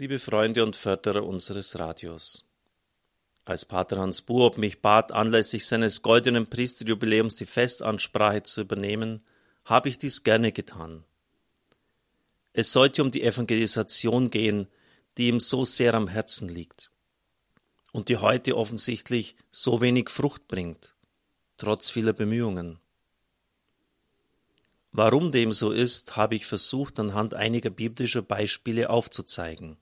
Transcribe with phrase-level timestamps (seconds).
[0.00, 2.44] Liebe Freunde und Förderer unseres Radios.
[3.44, 9.24] Als Pater Hans Buob mich bat, anlässlich seines goldenen Priesterjubiläums die Festansprache zu übernehmen,
[9.64, 11.02] habe ich dies gerne getan.
[12.52, 14.68] Es sollte um die Evangelisation gehen,
[15.16, 16.92] die ihm so sehr am Herzen liegt
[17.90, 20.94] und die heute offensichtlich so wenig Frucht bringt,
[21.56, 22.78] trotz vieler Bemühungen.
[24.92, 29.76] Warum dem so ist, habe ich versucht anhand einiger biblischer Beispiele aufzuzeigen.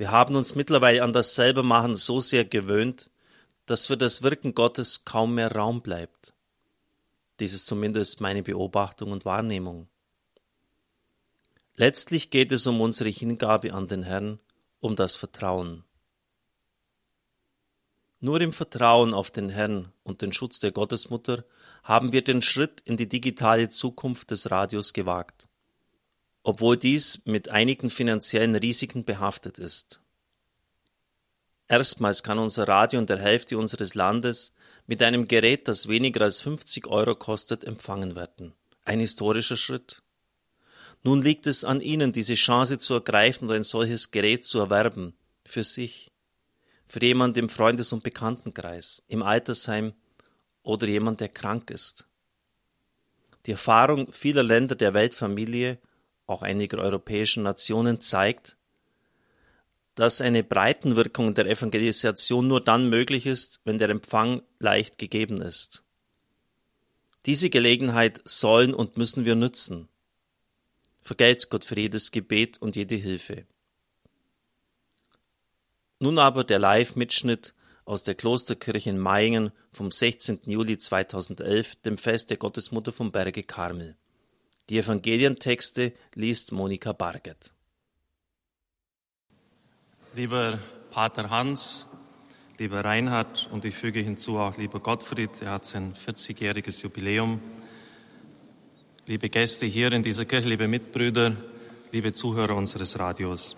[0.00, 3.10] Wir haben uns mittlerweile an das Selbermachen so sehr gewöhnt,
[3.66, 6.32] dass für das Wirken Gottes kaum mehr Raum bleibt.
[7.38, 9.90] Dies ist zumindest meine Beobachtung und Wahrnehmung.
[11.76, 14.38] Letztlich geht es um unsere Hingabe an den Herrn,
[14.80, 15.84] um das Vertrauen.
[18.20, 21.44] Nur im Vertrauen auf den Herrn und den Schutz der Gottesmutter
[21.82, 25.49] haben wir den Schritt in die digitale Zukunft des Radios gewagt,
[26.50, 30.00] obwohl dies mit einigen finanziellen Risiken behaftet ist.
[31.68, 34.52] Erstmals kann unser Radio in der Hälfte unseres Landes
[34.88, 38.52] mit einem Gerät, das weniger als 50 Euro kostet, empfangen werden.
[38.84, 40.02] Ein historischer Schritt.
[41.04, 45.14] Nun liegt es an Ihnen, diese Chance zu ergreifen und ein solches Gerät zu erwerben,
[45.44, 46.10] für sich
[46.88, 49.92] für jemand im Freundes- und Bekanntenkreis, im Altersheim
[50.64, 52.08] oder jemand, der krank ist.
[53.46, 55.78] Die Erfahrung vieler Länder der Weltfamilie,
[56.30, 58.56] auch einiger europäischen Nationen, zeigt,
[59.94, 65.82] dass eine Breitenwirkung der Evangelisation nur dann möglich ist, wenn der Empfang leicht gegeben ist.
[67.26, 69.88] Diese Gelegenheit sollen und müssen wir nützen.
[71.02, 73.44] Vergelt's Gott für jedes Gebet und jede Hilfe.
[75.98, 77.52] Nun aber der Live-Mitschnitt
[77.84, 80.40] aus der Klosterkirche in Mayingen vom 16.
[80.46, 83.96] Juli 2011, dem Fest der Gottesmutter vom Berge Karmel.
[84.70, 87.52] Die Evangelientexte liest Monika Barget.
[90.14, 90.60] Lieber
[90.92, 91.88] Pater Hans,
[92.56, 97.40] lieber Reinhard und ich füge hinzu auch lieber Gottfried, er hat sein 40-jähriges Jubiläum.
[99.06, 101.34] Liebe Gäste hier in dieser Kirche, liebe Mitbrüder,
[101.90, 103.56] liebe Zuhörer unseres Radios.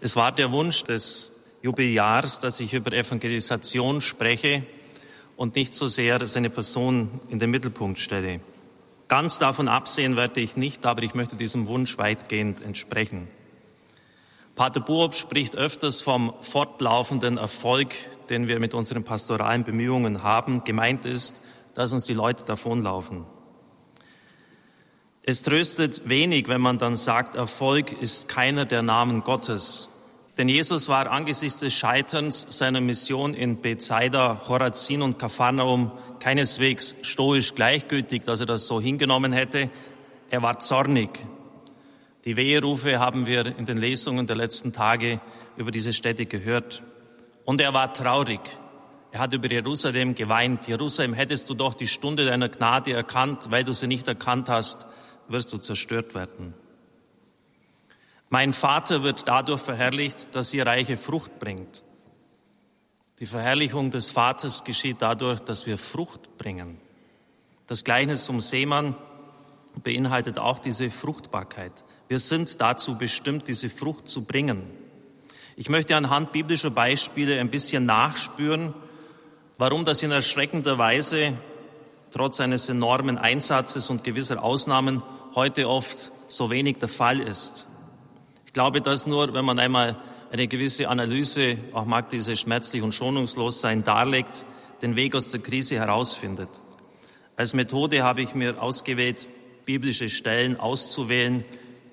[0.00, 1.30] Es war der Wunsch des
[1.62, 4.64] Jubiläars, dass ich über Evangelisation spreche
[5.36, 8.40] und nicht so sehr seine Person in den Mittelpunkt stelle.
[9.08, 13.28] Ganz davon absehen werde ich nicht, aber ich möchte diesem Wunsch weitgehend entsprechen.
[14.54, 17.94] Pater Buob spricht öfters vom fortlaufenden Erfolg,
[18.28, 20.62] den wir mit unseren pastoralen Bemühungen haben.
[20.64, 21.40] Gemeint ist,
[21.74, 23.24] dass uns die Leute davonlaufen.
[25.22, 29.88] Es tröstet wenig, wenn man dann sagt, Erfolg ist keiner der Namen Gottes.
[30.38, 37.54] Denn Jesus war angesichts des Scheiterns seiner Mission in Bethsaida, Chorazin und Kapharnaum keineswegs stoisch
[37.54, 39.68] gleichgültig, dass er das so hingenommen hätte.
[40.30, 41.10] Er war zornig.
[42.24, 45.20] Die Weherufe haben wir in den Lesungen der letzten Tage
[45.56, 46.82] über diese Städte gehört.
[47.44, 48.40] Und er war traurig.
[49.10, 50.66] Er hat über Jerusalem geweint.
[50.66, 54.86] Jerusalem, hättest du doch die Stunde deiner Gnade erkannt, weil du sie nicht erkannt hast,
[55.28, 56.54] wirst du zerstört werden.
[58.32, 61.84] Mein Vater wird dadurch verherrlicht, dass ihr reiche Frucht bringt.
[63.18, 66.80] Die Verherrlichung des Vaters geschieht dadurch, dass wir Frucht bringen.
[67.66, 68.96] Das Gleichnis vom Seemann
[69.82, 71.74] beinhaltet auch diese Fruchtbarkeit.
[72.08, 74.66] Wir sind dazu bestimmt, diese Frucht zu bringen.
[75.54, 78.72] Ich möchte anhand biblischer Beispiele ein bisschen nachspüren,
[79.58, 81.34] warum das in erschreckender Weise
[82.12, 85.02] trotz eines enormen Einsatzes und gewisser Ausnahmen
[85.34, 87.66] heute oft so wenig der Fall ist.
[88.52, 89.96] Ich glaube, dass nur, wenn man einmal
[90.30, 94.44] eine gewisse Analyse, auch mag diese schmerzlich und schonungslos sein, darlegt,
[94.82, 96.50] den Weg aus der Krise herausfindet.
[97.34, 99.26] Als Methode habe ich mir ausgewählt,
[99.64, 101.46] biblische Stellen auszuwählen,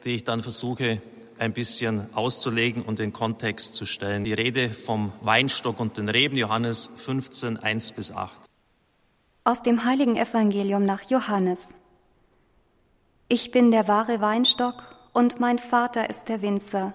[0.03, 0.99] die ich dann versuche,
[1.37, 4.25] ein bisschen auszulegen und in Kontext zu stellen.
[4.25, 8.33] Die Rede vom Weinstock und den Reben, Johannes 15, 1 bis 8.
[9.45, 11.69] Aus dem heiligen Evangelium nach Johannes.
[13.29, 16.93] Ich bin der wahre Weinstock und mein Vater ist der Winzer.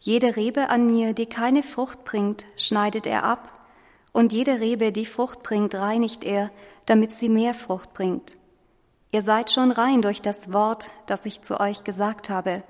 [0.00, 3.52] Jede Rebe an mir, die keine Frucht bringt, schneidet er ab,
[4.12, 6.50] und jede Rebe, die Frucht bringt, reinigt er,
[6.86, 8.36] damit sie mehr Frucht bringt.
[9.10, 12.62] Ihr seid schon rein durch das Wort, das ich zu euch gesagt habe.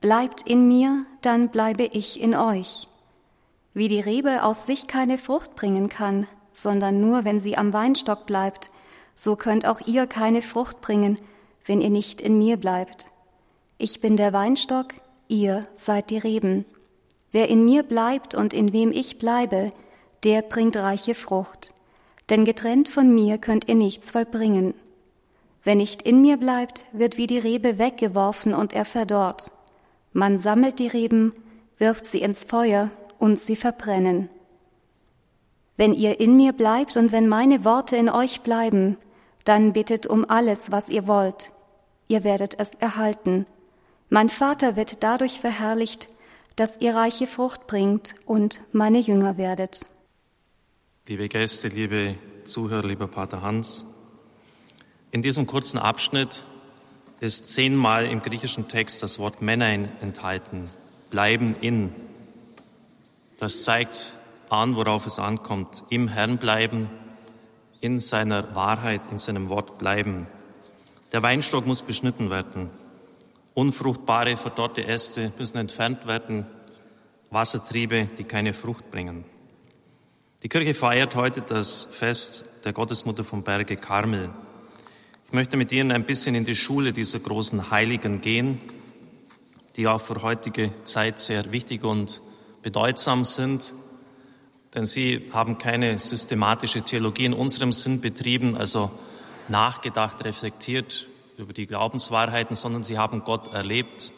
[0.00, 2.88] Bleibt in mir, dann bleibe ich in euch.
[3.74, 8.26] Wie die Rebe aus sich keine Frucht bringen kann, sondern nur, wenn sie am Weinstock
[8.26, 8.70] bleibt,
[9.16, 11.18] so könnt auch ihr keine Frucht bringen,
[11.64, 13.08] wenn ihr nicht in mir bleibt.
[13.84, 14.94] Ich bin der Weinstock,
[15.26, 16.64] ihr seid die Reben.
[17.32, 19.72] Wer in mir bleibt und in wem ich bleibe,
[20.22, 21.70] der bringt reiche Frucht.
[22.30, 24.74] Denn getrennt von mir könnt ihr nichts vollbringen.
[25.64, 29.50] Wer nicht in mir bleibt, wird wie die Rebe weggeworfen und er verdorrt.
[30.12, 31.34] Man sammelt die Reben,
[31.78, 32.88] wirft sie ins Feuer
[33.18, 34.28] und sie verbrennen.
[35.76, 38.96] Wenn ihr in mir bleibt und wenn meine Worte in euch bleiben,
[39.42, 41.50] dann bittet um alles, was ihr wollt.
[42.06, 43.44] Ihr werdet es erhalten.
[44.14, 46.06] Mein Vater wird dadurch verherrlicht,
[46.56, 49.86] dass ihr reiche Frucht bringt und meine Jünger werdet.
[51.08, 53.86] Liebe Gäste, liebe Zuhörer, lieber Pater Hans,
[55.12, 56.44] in diesem kurzen Abschnitt
[57.20, 60.68] ist zehnmal im griechischen Text das Wort Männein enthalten,
[61.08, 61.94] bleiben in.
[63.38, 64.14] Das zeigt
[64.50, 66.90] an, worauf es ankommt, im Herrn bleiben,
[67.80, 70.26] in seiner Wahrheit, in seinem Wort bleiben.
[71.12, 72.68] Der Weinstock muss beschnitten werden.
[73.54, 76.46] Unfruchtbare, verdorrte Äste müssen entfernt werden.
[77.30, 79.24] Wassertriebe, die keine Frucht bringen.
[80.42, 84.30] Die Kirche feiert heute das Fest der Gottesmutter vom Berge Karmel.
[85.26, 88.60] Ich möchte mit Ihnen ein bisschen in die Schule dieser großen Heiligen gehen,
[89.76, 92.20] die auch für heutige Zeit sehr wichtig und
[92.62, 93.72] bedeutsam sind,
[94.74, 98.90] denn sie haben keine systematische Theologie in unserem Sinn betrieben, also
[99.48, 104.12] nachgedacht, reflektiert über die Glaubenswahrheiten, sondern sie haben Gott erlebt.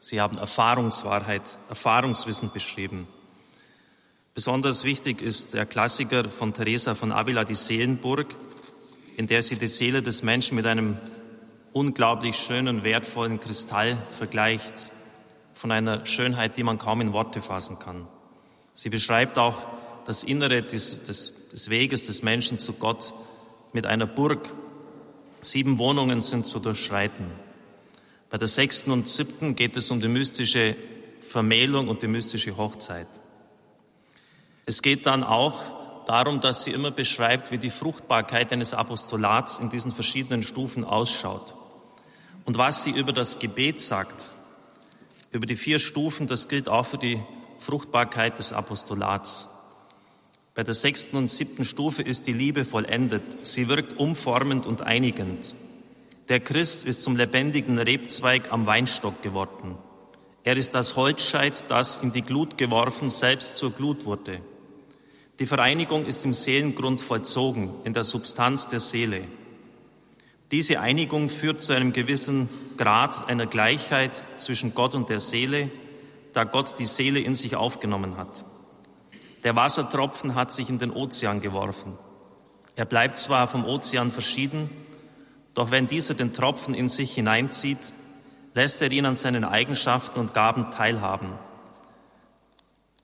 [0.00, 3.06] Sie haben Erfahrungswahrheit, Erfahrungswissen beschrieben.
[4.34, 8.34] Besonders wichtig ist der Klassiker von Teresa von Avila, die Seelenburg,
[9.16, 10.96] in der sie die Seele des Menschen mit einem
[11.72, 14.92] unglaublich schönen, wertvollen Kristall vergleicht,
[15.54, 18.08] von einer Schönheit, die man kaum in Worte fassen kann.
[18.74, 19.58] Sie beschreibt auch
[20.06, 23.12] das Innere des, des, des Weges des Menschen zu Gott
[23.72, 24.48] mit einer Burg,
[25.44, 27.26] Sieben Wohnungen sind zu durchschreiten.
[28.30, 30.76] Bei der sechsten und siebten geht es um die mystische
[31.20, 33.08] Vermählung und die mystische Hochzeit.
[34.66, 35.60] Es geht dann auch
[36.06, 41.54] darum, dass sie immer beschreibt, wie die Fruchtbarkeit eines Apostolats in diesen verschiedenen Stufen ausschaut.
[42.44, 44.32] Und was sie über das Gebet sagt,
[45.32, 47.20] über die vier Stufen, das gilt auch für die
[47.58, 49.48] Fruchtbarkeit des Apostolats.
[50.54, 53.22] Bei der sechsten und siebten Stufe ist die Liebe vollendet.
[53.40, 55.54] Sie wirkt umformend und einigend.
[56.28, 59.76] Der Christ ist zum lebendigen Rebzweig am Weinstock geworden.
[60.44, 64.40] Er ist das Holzscheit, das in die Glut geworfen, selbst zur Glut wurde.
[65.38, 69.24] Die Vereinigung ist im Seelengrund vollzogen, in der Substanz der Seele.
[70.50, 75.70] Diese Einigung führt zu einem gewissen Grad einer Gleichheit zwischen Gott und der Seele,
[76.34, 78.44] da Gott die Seele in sich aufgenommen hat.
[79.44, 81.98] Der Wassertropfen hat sich in den Ozean geworfen.
[82.76, 84.70] Er bleibt zwar vom Ozean verschieden,
[85.54, 87.92] doch wenn dieser den Tropfen in sich hineinzieht,
[88.54, 91.32] lässt er ihn an seinen Eigenschaften und Gaben teilhaben.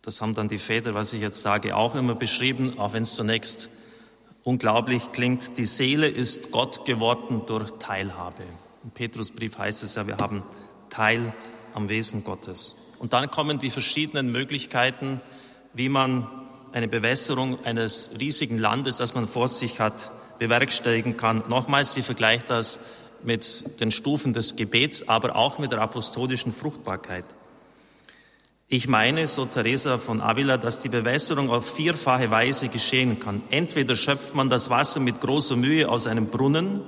[0.02, 3.14] Das haben dann die Väter, was ich jetzt sage, auch immer beschrieben, auch wenn es
[3.14, 3.68] zunächst
[4.44, 5.58] unglaublich klingt.
[5.58, 8.44] Die Seele ist Gott geworden durch Teilhabe.
[8.84, 10.42] Im Petrusbrief heißt es ja, wir haben
[10.88, 11.34] Teil
[11.74, 12.76] am Wesen Gottes.
[12.98, 15.20] Und dann kommen die verschiedenen Möglichkeiten,
[15.74, 16.26] wie man
[16.72, 21.42] eine Bewässerung eines riesigen Landes, das man vor sich hat, bewerkstelligen kann.
[21.48, 22.78] Nochmals, sie vergleicht das
[23.22, 27.24] mit den Stufen des Gebets, aber auch mit der apostolischen Fruchtbarkeit.
[28.68, 33.42] Ich meine, so Teresa von Avila, dass die Bewässerung auf vierfache Weise geschehen kann.
[33.50, 36.82] Entweder schöpft man das Wasser mit großer Mühe aus einem Brunnen,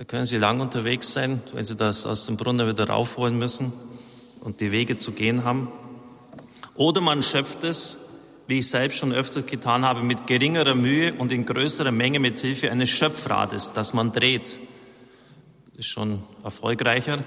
[0.00, 3.70] da können Sie lang unterwegs sein, wenn Sie das aus dem Brunnen wieder raufholen müssen
[4.40, 5.70] und die Wege zu gehen haben.
[6.80, 7.98] Oder man schöpft es,
[8.46, 12.38] wie ich selbst schon öfter getan habe, mit geringerer Mühe und in größerer Menge mit
[12.38, 14.58] Hilfe eines Schöpfrades, das man dreht.
[15.76, 17.22] Ist schon erfolgreicher,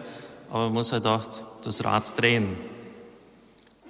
[0.50, 1.28] aber man muss halt auch
[1.64, 2.58] das Rad drehen.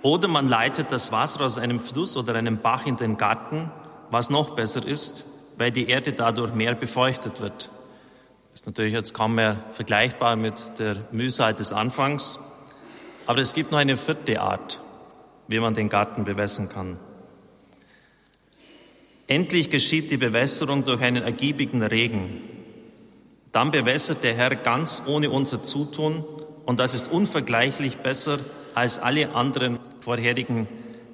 [0.01, 3.71] Oder man leitet das Wasser aus einem Fluss oder einem Bach in den Garten,
[4.11, 5.25] was noch besser ist,
[5.57, 7.71] weil die Erde dadurch mehr befeuchtet wird.
[8.53, 12.37] Ist natürlich jetzt kaum mehr vergleichbar mit der Mühsal des Anfangs.
[13.27, 14.82] Aber es gibt noch eine vierte Art
[15.47, 16.97] wie man den Garten bewässern kann.
[19.27, 22.41] Endlich geschieht die Bewässerung durch einen ergiebigen Regen.
[23.51, 26.23] Dann bewässert der Herr ganz ohne unser Zutun
[26.65, 28.39] und das ist unvergleichlich besser
[28.73, 30.67] als alle anderen vorherigen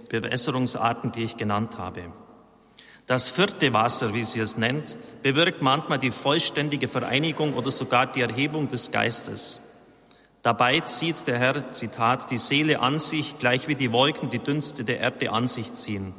[0.09, 2.11] Bewässerungsarten, die ich genannt habe.
[3.05, 8.21] Das vierte Wasser, wie sie es nennt, bewirkt manchmal die vollständige Vereinigung oder sogar die
[8.21, 9.61] Erhebung des Geistes.
[10.41, 14.85] Dabei zieht der Herr, Zitat, die Seele an sich, gleich wie die Wolken die Dünste
[14.85, 16.13] der Erde an sich ziehen.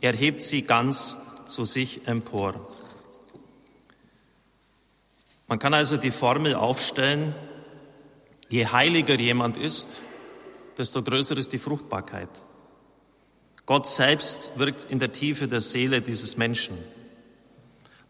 [0.00, 2.54] Er hebt sie ganz zu sich empor.
[5.48, 7.34] Man kann also die Formel aufstellen,
[8.48, 10.02] je heiliger jemand ist,
[10.78, 12.30] desto größer ist die Fruchtbarkeit.
[13.66, 16.78] Gott selbst wirkt in der Tiefe der Seele dieses Menschen.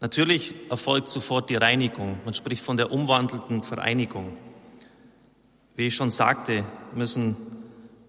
[0.01, 2.19] Natürlich erfolgt sofort die Reinigung.
[2.25, 4.37] Man spricht von der umwandelten Vereinigung.
[5.75, 6.63] Wie ich schon sagte,
[6.93, 7.35] müssen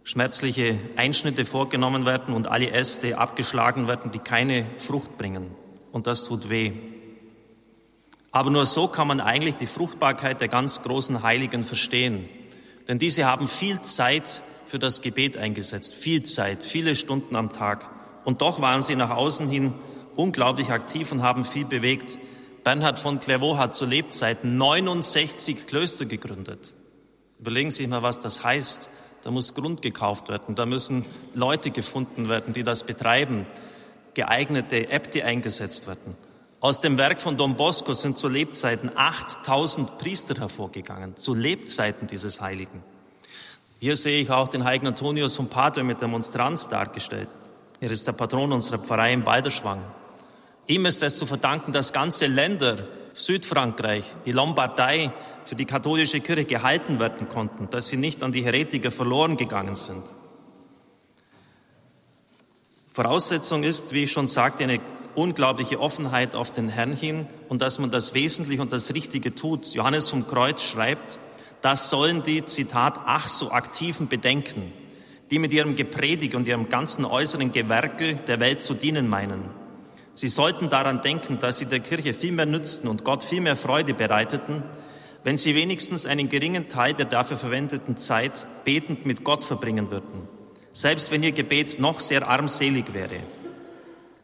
[0.05, 5.51] schmerzliche Einschnitte vorgenommen werden und alle Äste abgeschlagen werden, die keine Frucht bringen.
[5.91, 6.73] Und das tut weh.
[8.31, 12.29] Aber nur so kann man eigentlich die Fruchtbarkeit der ganz großen Heiligen verstehen.
[12.87, 17.91] Denn diese haben viel Zeit für das Gebet eingesetzt, viel Zeit, viele Stunden am Tag.
[18.25, 19.75] Und doch waren sie nach außen hin
[20.15, 22.21] unglaublich aktiv und haben viel bewegt.
[22.63, 26.75] Bernhard von Clairvaux hat zu Lebzeiten 69 Klöster gegründet.
[27.39, 28.91] Überlegen Sie sich mal, was das heißt.
[29.23, 33.45] Da muss Grund gekauft werden, da müssen Leute gefunden werden, die das betreiben,
[34.15, 36.17] geeignete Äbte eingesetzt werden.
[36.61, 42.41] Aus dem Werk von Don Bosco sind zu Lebzeiten 8000 Priester hervorgegangen, zu Lebzeiten dieses
[42.41, 42.83] Heiligen.
[43.79, 47.29] Hier sehe ich auch den heiligen Antonius von Padua mit der Monstranz dargestellt.
[47.81, 49.83] Er ist der Patron unserer Pfarrei in Balderschwang.
[50.67, 55.11] Ihm ist es zu verdanken, dass ganze Länder, Südfrankreich, die Lombardei
[55.47, 59.75] für die katholische Kirche gehalten werden konnten, dass sie nicht an die Heretiker verloren gegangen
[59.75, 60.05] sind.
[62.93, 64.81] Voraussetzung ist, wie ich schon sagte, eine
[65.15, 69.69] unglaubliche Offenheit auf den Herrn hin und dass man das Wesentliche und das Richtige tut.
[69.69, 71.19] Johannes vom Kreuz schreibt,
[71.63, 74.73] das sollen die, Zitat, ach so aktiven Bedenken,
[75.31, 79.66] die mit ihrem Gepredigt und ihrem ganzen äußeren Gewerkel der Welt zu dienen meinen.
[80.17, 83.55] Sie sollten daran denken, dass sie der Kirche viel mehr nützten und Gott viel mehr
[83.55, 84.63] Freude bereiteten,
[85.25, 90.27] wenn sie wenigstens einen geringen Teil der dafür verwendeten Zeit betend mit Gott verbringen würden,
[90.73, 93.17] selbst wenn ihr Gebet noch sehr armselig wäre.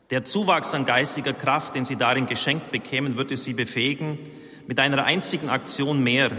[0.09, 4.19] Der Zuwachs an geistiger Kraft, den sie darin geschenkt bekämen, würde sie befähigen,
[4.67, 6.31] mit einer einzigen Aktion mehr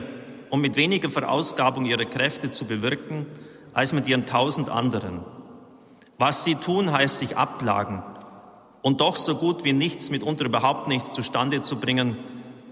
[0.49, 3.27] und mit weniger Verausgabung ihrer Kräfte zu bewirken,
[3.71, 5.19] als mit ihren tausend anderen.
[6.17, 8.01] Was sie tun, heißt sich abplagen
[8.83, 12.17] und doch so gut wie nichts, mitunter überhaupt nichts zustande zu bringen,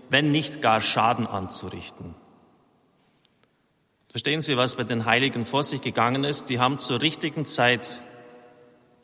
[0.09, 2.13] wenn nicht gar Schaden anzurichten.
[4.09, 6.49] Verstehen Sie, was bei den Heiligen vor sich gegangen ist?
[6.49, 8.01] Die haben zur richtigen Zeit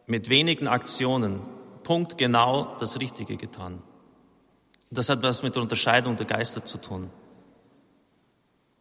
[0.05, 1.41] mit wenigen Aktionen
[1.83, 3.81] punktgenau das Richtige getan.
[4.91, 7.09] Das hat was mit der Unterscheidung der Geister zu tun.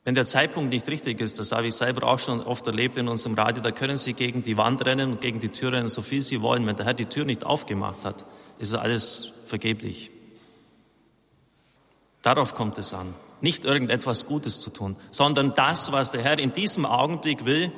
[0.06, 3.08] Wenn der Zeitpunkt nicht richtig ist, das habe ich selber auch schon oft erlebt in
[3.08, 6.00] unserem Radio, da können Sie gegen die Wand rennen und gegen die Tür rennen, so
[6.00, 6.64] viel Sie wollen.
[6.64, 8.24] Wenn der Herr die Tür nicht aufgemacht hat,
[8.60, 10.12] ist alles vergeblich.
[12.22, 13.14] Darauf kommt es an.
[13.40, 17.72] Nicht irgendetwas Gutes zu tun, sondern das, was der Herr in diesem Augenblick will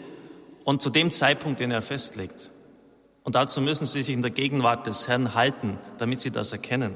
[0.64, 2.50] und zu dem Zeitpunkt, den er festlegt.
[3.24, 6.92] Und dazu müssen Sie sich in der Gegenwart des Herrn halten, damit Sie das erkennen.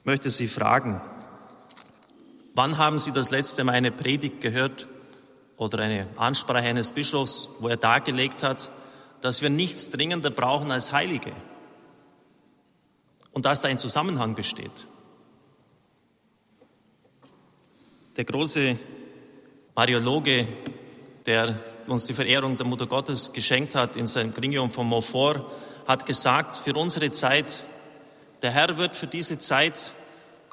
[0.00, 1.00] Ich möchte Sie fragen,
[2.54, 4.88] wann haben Sie das letzte Mal eine Predigt gehört
[5.56, 8.70] oder eine Ansprache eines Bischofs, wo er dargelegt hat,
[9.20, 11.32] dass wir nichts dringender brauchen als Heilige
[13.32, 14.86] und dass da ein Zusammenhang besteht?
[18.16, 18.78] Der große
[19.74, 20.46] Mariologe,
[21.26, 21.58] der
[21.88, 25.44] uns die Verehrung der Mutter Gottes geschenkt hat in seinem Grinium von Montfort,
[25.86, 27.64] hat gesagt, für unsere Zeit,
[28.42, 29.94] der Herr wird für diese Zeit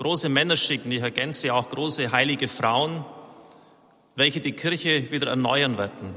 [0.02, 3.06] große Männer schicken, ich ergänze auch große heilige Frauen,
[4.16, 6.16] welche die Kirche wieder erneuern werden.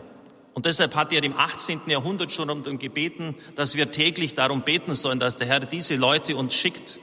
[0.55, 1.83] Und deshalb hat er im 18.
[1.89, 6.37] Jahrhundert schon um gebeten, dass wir täglich darum beten sollen, dass der Herr diese Leute
[6.37, 7.01] uns schickt,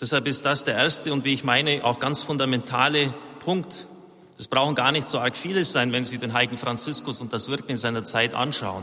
[0.00, 3.86] Deshalb ist das der erste und wie ich meine auch ganz fundamentale Punkt.
[4.38, 7.48] Es brauchen gar nicht so arg vieles sein, wenn Sie den heiligen Franziskus und das
[7.48, 8.82] Wirken in seiner Zeit anschauen.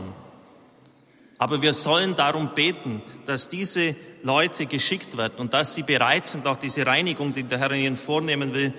[1.38, 6.46] Aber wir sollen darum beten, dass diese Leute geschickt werden und dass sie bereit sind,
[6.46, 8.72] auch diese Reinigung, die der Herr ihnen vornehmen will,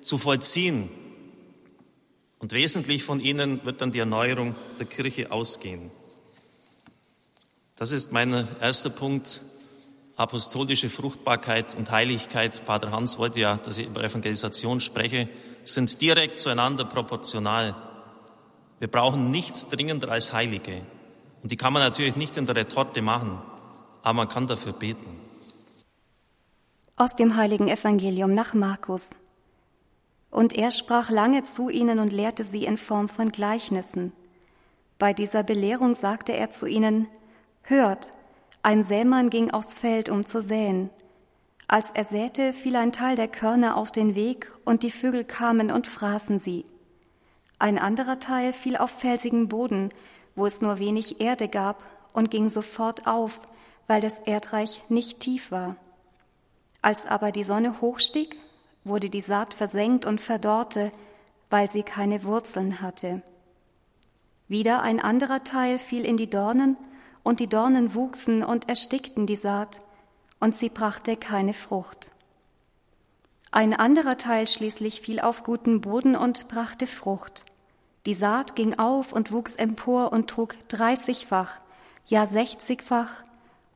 [0.00, 0.88] zu vollziehen.
[2.38, 5.90] Und wesentlich von ihnen wird dann die Erneuerung der Kirche ausgehen.
[7.76, 9.42] Das ist mein erster Punkt,
[10.16, 15.28] apostolische Fruchtbarkeit und Heiligkeit, Pater Hans wollte ja, dass ich über Evangelisation spreche,
[15.64, 17.74] sind direkt zueinander proportional.
[18.78, 20.82] Wir brauchen nichts dringender als Heilige.
[21.42, 23.40] Und die kann man natürlich nicht in der Retorte machen,
[24.02, 25.20] aber man kann dafür beten.
[26.96, 29.10] Aus dem heiligen Evangelium nach Markus.
[30.30, 34.12] Und er sprach lange zu ihnen und lehrte sie in Form von Gleichnissen.
[34.98, 37.08] Bei dieser Belehrung sagte er zu ihnen,
[37.62, 38.12] Hört,
[38.62, 40.90] ein Sämann ging aufs Feld, um zu säen.
[41.66, 45.70] Als er säte, fiel ein Teil der Körner auf den Weg, und die Vögel kamen
[45.70, 46.64] und fraßen sie.
[47.58, 49.88] Ein anderer Teil fiel auf felsigen Boden,
[50.34, 53.40] wo es nur wenig Erde gab, und ging sofort auf,
[53.90, 55.74] weil das Erdreich nicht tief war.
[56.80, 58.36] Als aber die Sonne hochstieg,
[58.84, 60.92] wurde die Saat versenkt und verdorrte,
[61.50, 63.20] weil sie keine Wurzeln hatte.
[64.46, 66.76] Wieder ein anderer Teil fiel in die Dornen,
[67.24, 69.80] und die Dornen wuchsen und erstickten die Saat,
[70.38, 72.12] und sie brachte keine Frucht.
[73.50, 77.42] Ein anderer Teil schließlich fiel auf guten Boden und brachte Frucht.
[78.06, 81.56] Die Saat ging auf und wuchs empor und trug dreißigfach,
[82.06, 83.24] ja sechzigfach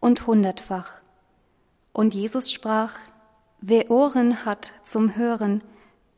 [0.05, 1.01] und hundertfach.
[1.95, 2.93] Und Jesus sprach,
[3.63, 5.65] Wer Ohren hat zum Hören,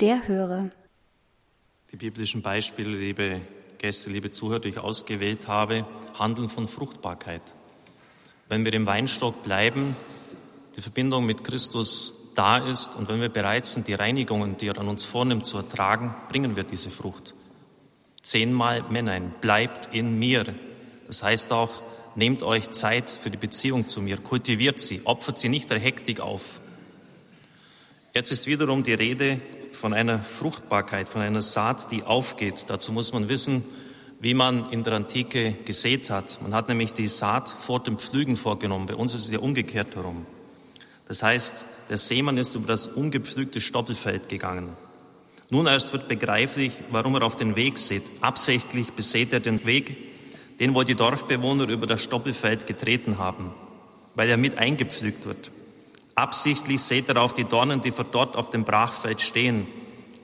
[0.01, 0.71] der höre.
[1.93, 3.41] Die biblischen Beispiele, liebe
[3.79, 5.87] Gäste, liebe Zuhörer, die ich ausgewählt habe,
[6.19, 7.43] handeln von Fruchtbarkeit.
[8.49, 9.95] Wenn wir im Weinstock bleiben,
[10.75, 14.79] die Verbindung mit Christus da ist und wenn wir bereit sind, die Reinigungen, die er
[14.79, 17.35] an uns vornimmt, zu ertragen, bringen wir diese Frucht.
[18.21, 20.57] Zehnmal Männein, bleibt in mir.
[21.07, 21.86] Das heißt auch,
[22.17, 26.21] nehmt euch Zeit für die Beziehung zu mir, kultiviert sie, opfert sie nicht der Hektik
[26.21, 26.61] auf.
[28.15, 29.41] Jetzt ist wiederum die Rede
[29.73, 32.65] von einer Fruchtbarkeit, von einer Saat, die aufgeht.
[32.69, 33.63] Dazu muss man wissen,
[34.21, 36.41] wie man in der Antike gesät hat.
[36.41, 38.87] Man hat nämlich die Saat vor dem Pflügen vorgenommen.
[38.87, 40.25] Bei uns ist es ja umgekehrt herum.
[41.09, 44.77] Das heißt, der Seemann ist über das ungepflügte Stoppelfeld gegangen.
[45.51, 48.03] Nun erst wird begreiflich, warum er auf den Weg sät.
[48.21, 49.97] Absichtlich besät er den Weg,
[50.61, 53.53] den wohl die Dorfbewohner über das Stoppelfeld getreten haben,
[54.15, 55.51] weil er mit eingepflügt wird.
[56.15, 59.67] Absichtlich sät er auf die Dornen, die vor dort auf dem Brachfeld stehen,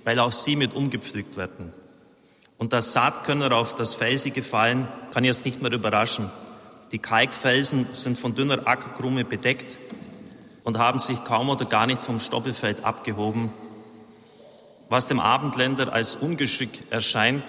[0.05, 1.73] weil auch sie mit umgepflügt werden.
[2.57, 6.31] Und das Saatkönner auf das Felsige fallen, kann jetzt nicht mehr überraschen.
[6.93, 9.79] Die Kalkfelsen sind von dünner Ackerkrume bedeckt
[10.65, 13.53] und haben sich kaum oder gar nicht vom Stoppelfeld abgehoben.
[14.89, 17.43] Was dem Abendländer als Ungeschick erscheint,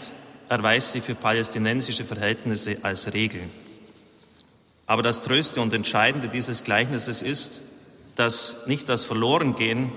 [0.49, 3.41] erweist sich für palästinensische Verhältnisse als Regel.
[4.85, 7.61] Aber das Tröste und Entscheidende dieses Gleichnisses ist,
[8.15, 9.91] dass nicht das Verlorengehen,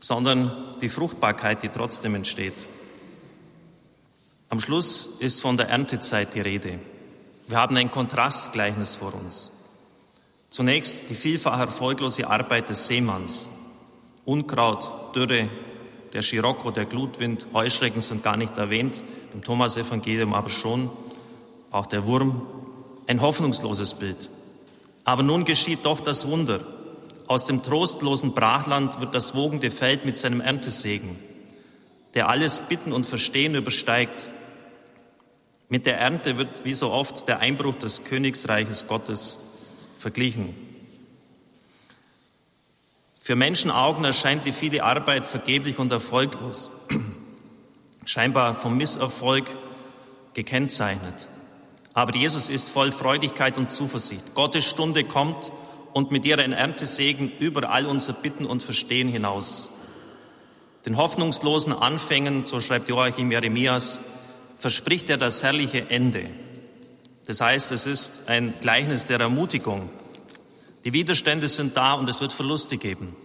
[0.00, 2.66] sondern die Fruchtbarkeit, die trotzdem entsteht.
[4.48, 6.78] Am Schluss ist von der Erntezeit die Rede.
[7.48, 9.50] Wir haben ein Kontrastgleichnis vor uns.
[10.50, 13.50] Zunächst die vielfach erfolglose Arbeit des Seemanns.
[14.24, 15.48] Unkraut, Dürre,
[16.12, 19.02] der Scirocco, der Glutwind, Heuschrecken sind gar nicht erwähnt,
[19.32, 20.90] im Thomas-Evangelium aber schon,
[21.70, 22.46] auch der Wurm.
[23.06, 24.28] Ein hoffnungsloses Bild.
[25.04, 26.60] Aber nun geschieht doch das Wunder.
[27.26, 31.18] Aus dem trostlosen Brachland wird das wogende Feld mit seinem Erntesegen,
[32.14, 34.28] der alles Bitten und Verstehen übersteigt.
[35.68, 39.40] Mit der Ernte wird wie so oft der Einbruch des Königsreiches Gottes
[39.98, 40.54] verglichen.
[43.24, 46.72] Für Menschenaugen erscheint die viele Arbeit vergeblich und erfolglos,
[48.04, 49.44] scheinbar vom Misserfolg
[50.34, 51.28] gekennzeichnet.
[51.94, 54.34] Aber Jesus ist voll Freudigkeit und Zuversicht.
[54.34, 55.52] Gottes Stunde kommt
[55.92, 59.70] und mit ihr ein Erntesegen über all unser Bitten und Verstehen hinaus.
[60.84, 64.00] Den hoffnungslosen Anfängen, so schreibt Joachim Jeremias,
[64.58, 66.28] verspricht er das herrliche Ende.
[67.26, 69.90] Das heißt, es ist ein Gleichnis der Ermutigung.
[70.84, 73.16] Die Widerstände sind da und es wird Verluste geben.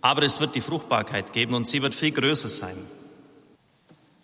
[0.00, 2.76] Aber es wird die Fruchtbarkeit geben und sie wird viel größer sein.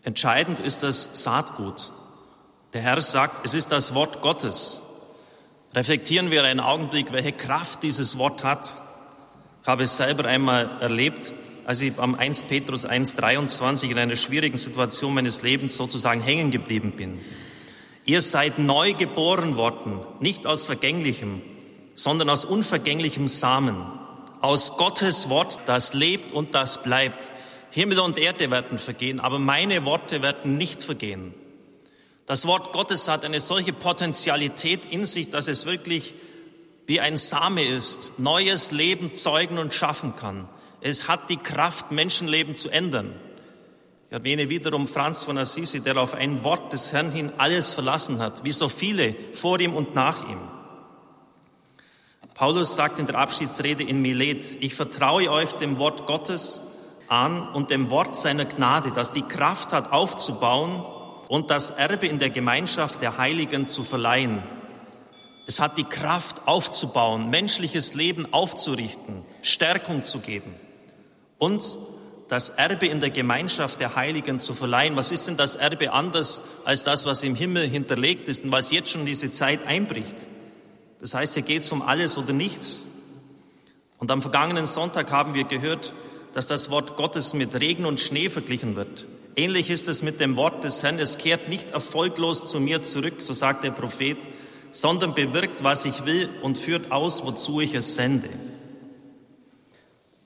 [0.03, 1.93] Entscheidend ist das Saatgut.
[2.73, 4.81] Der Herr sagt, es ist das Wort Gottes.
[5.75, 8.77] Reflektieren wir einen Augenblick, welche Kraft dieses Wort hat.
[9.63, 11.33] Ich habe es selber einmal erlebt,
[11.65, 16.93] als ich am 1 Petrus 1.23 in einer schwierigen Situation meines Lebens sozusagen hängen geblieben
[16.93, 17.19] bin.
[18.05, 21.41] Ihr seid neu geboren worden, nicht aus vergänglichem,
[21.95, 23.77] sondern aus unvergänglichem Samen,
[24.41, 27.31] aus Gottes Wort, das lebt und das bleibt.
[27.71, 31.35] Himmel und Erde werden vergehen, aber meine Worte werden nicht vergehen.
[32.27, 36.15] Das Wort Gottes hat eine solche Potentialität in sich, dass es wirklich
[36.87, 40.49] wie ein Same ist, neues Leben zeugen und schaffen kann.
[40.81, 43.15] Es hat die Kraft, Menschenleben zu ändern.
[44.07, 48.19] Ich erwähne wiederum Franz von Assisi, der auf ein Wort des Herrn hin alles verlassen
[48.19, 50.54] hat, wie so viele vor ihm und nach ihm.
[52.35, 56.61] Paulus sagt in der Abschiedsrede in Milet, ich vertraue euch dem Wort Gottes
[57.07, 60.85] an und dem Wort seiner Gnade, das die Kraft hat aufzubauen
[61.29, 64.43] und das Erbe in der Gemeinschaft der Heiligen zu verleihen.
[65.47, 70.55] Es hat die Kraft aufzubauen, menschliches Leben aufzurichten, Stärkung zu geben
[71.39, 71.77] und
[72.27, 74.97] das Erbe in der Gemeinschaft der Heiligen zu verleihen.
[74.97, 78.73] Was ist denn das Erbe anders als das, was im Himmel hinterlegt ist und was
[78.73, 80.27] jetzt schon diese Zeit einbricht?
[81.05, 82.87] Das heißt, hier geht es um alles oder nichts.
[83.99, 85.93] Und am vergangenen Sonntag haben wir gehört,
[86.33, 89.05] dass das Wort Gottes mit Regen und Schnee verglichen wird.
[89.37, 90.99] Ähnlich ist es mit dem Wort des Herrn.
[90.99, 94.17] Es kehrt nicht erfolglos zu mir zurück, so sagt der Prophet,
[94.71, 98.31] sondern bewirkt, was ich will und führt aus, wozu ich es sende.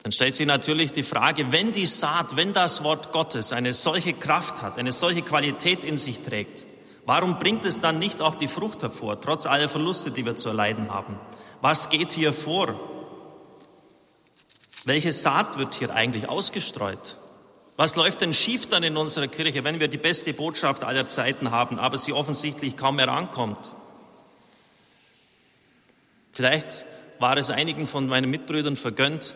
[0.05, 4.13] Dann stellt sich natürlich die Frage, wenn die Saat, wenn das Wort Gottes eine solche
[4.13, 6.68] Kraft hat, eine solche Qualität in sich trägt,
[7.09, 10.51] warum bringt es dann nicht auch die Frucht hervor, trotz aller Verluste, die wir zu
[10.51, 11.19] erleiden haben?
[11.63, 12.79] Was geht hier vor?
[14.85, 17.17] Welche Saat wird hier eigentlich ausgestreut?
[17.77, 21.51] Was läuft denn schief dann in unserer Kirche, wenn wir die beste Botschaft aller Zeiten
[21.51, 23.75] haben, aber sie offensichtlich kaum mehr ankommt?
[26.33, 26.85] Vielleicht
[27.21, 29.35] war es einigen von meinen Mitbrüdern vergönnt,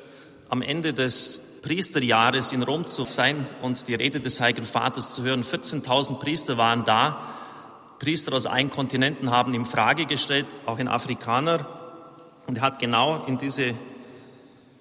[0.50, 5.22] am Ende des Priesterjahres in Rom zu sein und die Rede des Heiligen Vaters zu
[5.22, 5.42] hören.
[5.42, 7.38] 14.000 Priester waren da.
[8.02, 11.64] Priester aus allen Kontinenten haben ihm Frage gestellt, auch ein Afrikaner.
[12.48, 13.74] Und er hat genau in diese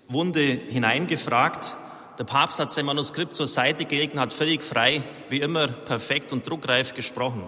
[0.07, 1.77] Wunde hineingefragt.
[2.17, 6.33] Der Papst hat sein Manuskript zur Seite gelegt und hat völlig frei, wie immer, perfekt
[6.33, 7.43] und druckreif gesprochen.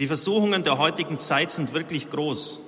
[0.00, 2.58] Die Versuchungen der heutigen Zeit sind wirklich groß.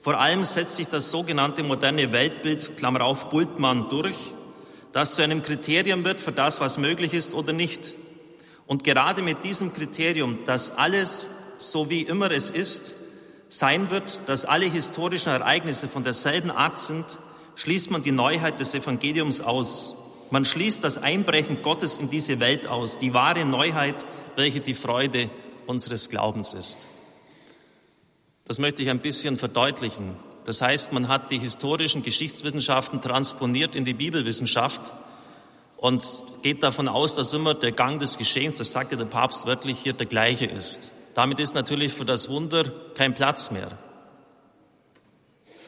[0.00, 4.16] Vor allem setzt sich das sogenannte moderne Weltbild, Klammer auf, Bultmann, durch,
[4.92, 7.96] das zu einem Kriterium wird für das, was möglich ist oder nicht.
[8.68, 11.26] Und gerade mit diesem Kriterium, dass alles
[11.56, 12.96] so wie immer es ist,
[13.48, 17.18] sein wird, dass alle historischen Ereignisse von derselben Art sind,
[17.56, 19.96] schließt man die Neuheit des Evangeliums aus.
[20.30, 25.30] Man schließt das Einbrechen Gottes in diese Welt aus, die wahre Neuheit, welche die Freude
[25.66, 26.88] unseres Glaubens ist.
[28.44, 30.14] Das möchte ich ein bisschen verdeutlichen.
[30.44, 34.92] Das heißt, man hat die historischen Geschichtswissenschaften transponiert in die Bibelwissenschaft
[35.78, 36.04] und
[36.42, 39.92] geht davon aus, dass immer der Gang des Geschehens, das sagte der Papst wörtlich hier,
[39.92, 40.92] der gleiche ist.
[41.14, 42.64] Damit ist natürlich für das Wunder
[42.94, 43.70] kein Platz mehr.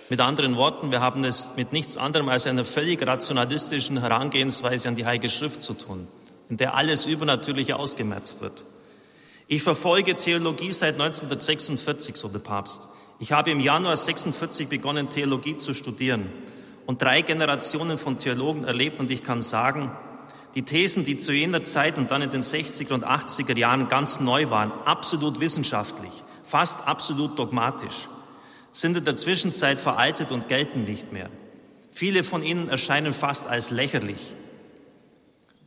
[0.08, 4.96] Mit anderen Worten, wir haben es mit nichts anderem als einer völlig rationalistischen Herangehensweise an
[4.96, 6.08] die Heilige Schrift zu tun,
[6.48, 8.64] in der alles Übernatürliche ausgemerzt wird.
[9.46, 12.88] Ich verfolge Theologie seit 1946, so der Papst.
[13.20, 16.30] Ich habe im Januar 46 begonnen, Theologie zu studieren
[16.86, 19.90] und drei Generationen von Theologen erlebt und ich kann sagen,
[20.54, 24.20] die Thesen, die zu jener Zeit und dann in den 60er und 80er Jahren ganz
[24.20, 28.08] neu waren, absolut wissenschaftlich, fast absolut dogmatisch,
[28.72, 31.30] sind in der Zwischenzeit veraltet und gelten nicht mehr.
[31.92, 34.34] Viele von ihnen erscheinen fast als lächerlich.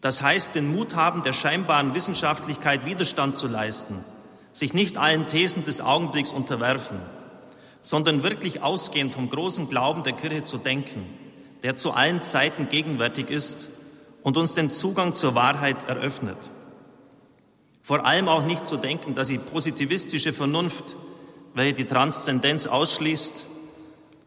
[0.01, 4.03] Das heißt, den Mut haben, der scheinbaren Wissenschaftlichkeit Widerstand zu leisten,
[4.51, 6.99] sich nicht allen Thesen des Augenblicks unterwerfen,
[7.83, 11.05] sondern wirklich ausgehend vom großen Glauben der Kirche zu denken,
[11.61, 13.69] der zu allen Zeiten gegenwärtig ist
[14.23, 16.49] und uns den Zugang zur Wahrheit eröffnet.
[17.83, 20.95] Vor allem auch nicht zu denken, dass die positivistische Vernunft,
[21.53, 23.49] welche die Transzendenz ausschließt,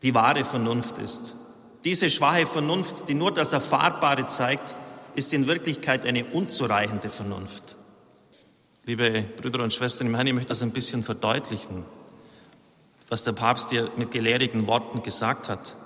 [0.02, 1.34] die wahre Vernunft ist.
[1.84, 4.76] Diese schwache Vernunft, die nur das Erfahrbare zeigt,
[5.14, 7.76] ist in Wirklichkeit eine unzureichende Vernunft.
[8.84, 11.84] Liebe Brüder und Schwestern im Herrn, ich möchte das ein bisschen verdeutlichen,
[13.08, 15.76] was der Papst dir mit gelehrigen Worten gesagt hat.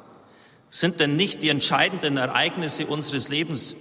[0.68, 3.76] Sind denn nicht die entscheidenden Ereignisse unseres Lebens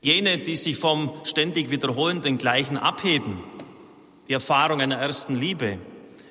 [0.00, 3.42] jene, die sich vom ständig wiederholenden Gleichen abheben?
[4.28, 5.78] Die Erfahrung einer ersten Liebe,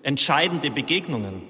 [0.03, 1.43] entscheidende Begegnungen,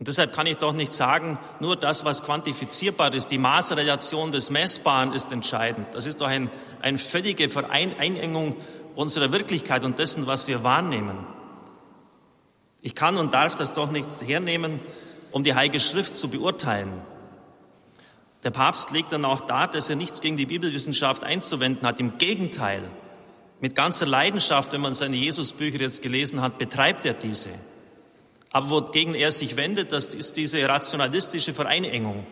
[0.00, 4.48] und deshalb kann ich doch nicht sagen, nur das, was quantifizierbar ist, die Maßrelation des
[4.48, 5.88] Messbaren ist entscheidend.
[5.92, 8.56] Das ist doch ein, eine völlige Vereinengung
[8.96, 11.18] unserer Wirklichkeit und dessen, was wir wahrnehmen.
[12.82, 14.80] Ich kann und darf das doch nicht hernehmen,
[15.32, 16.90] um die Heilige Schrift zu beurteilen.
[18.42, 22.00] Der Papst legt dann auch dar, dass er nichts gegen die Bibelwissenschaft einzuwenden hat.
[22.00, 22.82] Im Gegenteil,
[23.60, 27.50] mit ganzer Leidenschaft, wenn man seine Jesusbücher jetzt gelesen hat, betreibt er diese.
[28.50, 32.26] Aber wogegen er sich wendet, das ist diese rationalistische Vereinengung,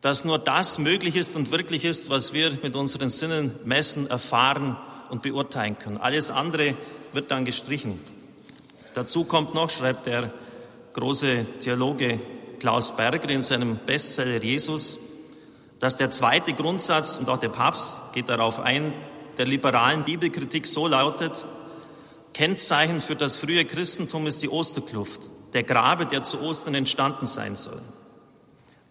[0.00, 4.76] dass nur das möglich ist und wirklich ist, was wir mit unseren Sinnen messen, erfahren
[5.08, 5.98] und beurteilen können.
[5.98, 6.74] Alles andere
[7.12, 8.00] wird dann gestrichen.
[8.94, 10.32] Dazu kommt noch, schreibt der
[10.94, 12.20] große Theologe
[12.58, 14.98] Klaus Berger in seinem Bestseller Jesus,
[15.78, 18.92] dass der zweite Grundsatz, und auch der Papst geht darauf ein,
[19.38, 21.46] der liberalen Bibelkritik so lautet,
[22.34, 27.56] Kennzeichen für das frühe Christentum ist die Osterkluft, der Grabe, der zu Ostern entstanden sein
[27.56, 27.80] soll.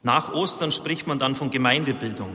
[0.02, 2.32] Nach Ostern spricht man dann von Gemeindebildung.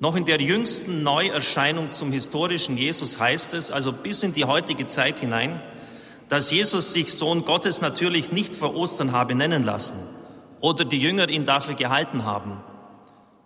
[0.00, 4.86] Noch in der jüngsten Neuerscheinung zum historischen Jesus heißt es, also bis in die heutige
[4.86, 5.60] Zeit hinein,
[6.28, 9.96] dass Jesus sich Sohn Gottes natürlich nicht vor Ostern habe nennen lassen
[10.60, 12.58] oder die Jünger ihn dafür gehalten haben.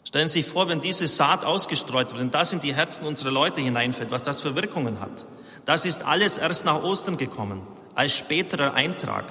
[0.05, 3.31] Stellen Sie sich vor, wenn diese Saat ausgestreut wird und das in die Herzen unserer
[3.31, 5.27] Leute hineinfällt, was das für Wirkungen hat.
[5.67, 7.61] Das ist alles erst nach Ostern gekommen,
[7.95, 9.27] als späterer Eintrag,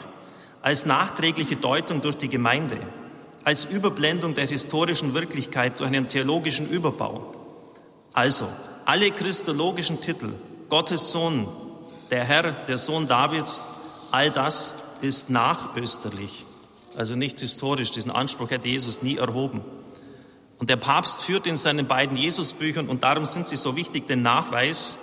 [0.61, 2.77] als nachträgliche Deutung durch die Gemeinde,
[3.43, 7.33] als Überblendung der historischen Wirklichkeit durch einen theologischen Überbau.
[8.13, 8.47] Also,
[8.85, 10.33] alle christologischen Titel,
[10.69, 11.47] Gottes Sohn,
[12.11, 13.63] der Herr, der Sohn Davids,
[14.11, 16.45] all das ist nachösterlich,
[16.95, 17.91] also nicht historisch.
[17.91, 19.61] Diesen Anspruch hätte Jesus nie erhoben.
[20.57, 24.23] Und der Papst führt in seinen beiden Jesusbüchern, und darum sind sie so wichtig, den
[24.23, 24.97] Nachweis,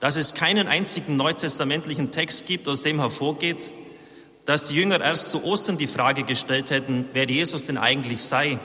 [0.00, 3.72] dass es keinen einzigen neutestamentlichen Text gibt, aus dem hervorgeht,
[4.44, 8.58] dass die Jünger erst zu Ostern die Frage gestellt hätten, wer Jesus denn eigentlich sei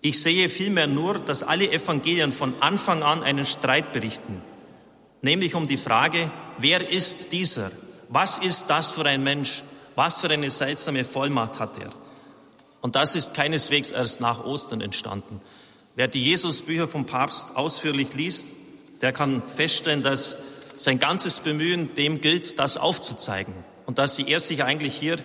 [0.00, 4.40] Ich sehe vielmehr nur, dass alle Evangelien von Anfang an einen Streit berichten,
[5.22, 7.70] nämlich um die Frage, wer ist dieser?
[8.08, 9.62] Was ist das für ein Mensch?
[9.94, 11.92] Was für eine seltsame Vollmacht hat er?
[12.82, 15.40] Und das ist keineswegs erst nach Ostern entstanden.
[15.94, 18.58] Wer die Jesusbücher vom Papst ausführlich liest,
[19.00, 20.36] der kann feststellen, dass
[20.76, 23.54] sein ganzes Bemühen dem gilt, das aufzuzeigen.
[23.86, 25.16] Und dass sie er sich eigentlich hier,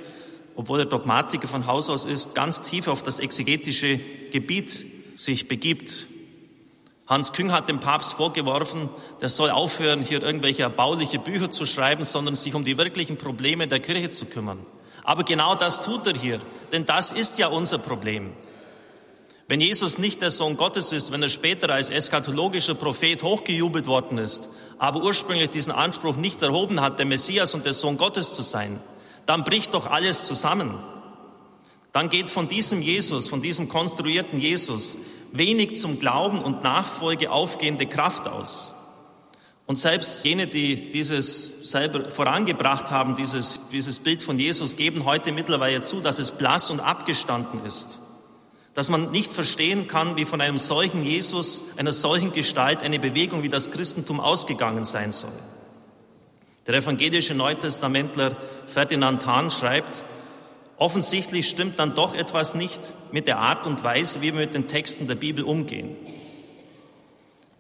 [0.55, 3.99] obwohl er Dogmatiker von Haus aus ist, ganz tief auf das exegetische
[4.31, 6.07] Gebiet sich begibt.
[7.07, 8.89] Hans Küng hat dem Papst vorgeworfen,
[9.21, 13.67] der soll aufhören, hier irgendwelche erbauliche Bücher zu schreiben, sondern sich um die wirklichen Probleme
[13.67, 14.65] der Kirche zu kümmern.
[15.03, 16.41] Aber genau das tut er hier,
[16.73, 18.33] denn das ist ja unser Problem.
[19.47, 24.17] Wenn Jesus nicht der Sohn Gottes ist, wenn er später als eschatologischer Prophet hochgejubelt worden
[24.17, 28.41] ist, aber ursprünglich diesen Anspruch nicht erhoben hat, der Messias und der Sohn Gottes zu
[28.41, 28.81] sein,
[29.25, 30.77] dann bricht doch alles zusammen.
[31.93, 34.97] Dann geht von diesem Jesus, von diesem konstruierten Jesus,
[35.31, 38.75] wenig zum Glauben und Nachfolge aufgehende Kraft aus.
[39.65, 45.31] Und selbst jene, die dieses selber vorangebracht haben, dieses, dieses Bild von Jesus, geben heute
[45.31, 47.99] mittlerweile zu, dass es blass und abgestanden ist
[48.77, 53.41] dass man nicht verstehen kann, wie von einem solchen Jesus, einer solchen Gestalt eine Bewegung
[53.41, 55.31] wie das Christentum ausgegangen sein soll.
[56.67, 58.37] Der evangelische Neutestamentler
[58.67, 60.03] Ferdinand Hahn schreibt,
[60.77, 64.67] offensichtlich stimmt dann doch etwas nicht mit der Art und Weise, wie wir mit den
[64.67, 65.95] Texten der Bibel umgehen.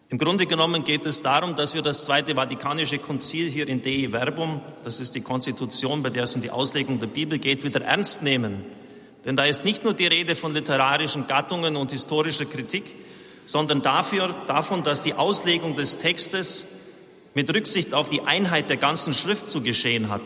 [0.09, 4.07] Im Grunde genommen geht es darum, dass wir das Zweite Vatikanische Konzil hier in Dei
[4.09, 7.81] Verbum, das ist die Konstitution, bei der es um die Auslegung der Bibel geht, wieder
[7.81, 8.63] ernst nehmen
[9.27, 12.95] denn da ist nicht nur die Rede von literarischen Gattungen und historischer Kritik,
[13.45, 16.65] sondern dafür, davon, dass die Auslegung des Textes
[17.33, 20.21] mit Rücksicht auf die Einheit der ganzen Schrift zu geschehen hat.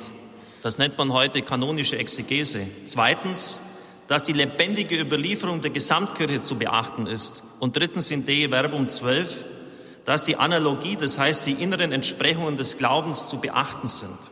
[0.62, 2.68] Das nennt man heute kanonische Exegese.
[2.86, 3.62] Zweitens,
[4.08, 7.44] dass die lebendige Überlieferung der Gesamtkirche zu beachten ist.
[7.60, 9.46] Und drittens in Dei Verbum 12,
[10.06, 14.32] dass die Analogie, das heißt die inneren Entsprechungen des Glaubens zu beachten sind.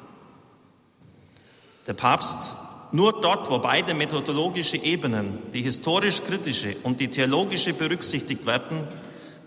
[1.88, 2.56] Der Papst
[2.92, 8.88] nur dort, wo beide methodologische Ebenen, die historisch-kritische und die theologische berücksichtigt werden,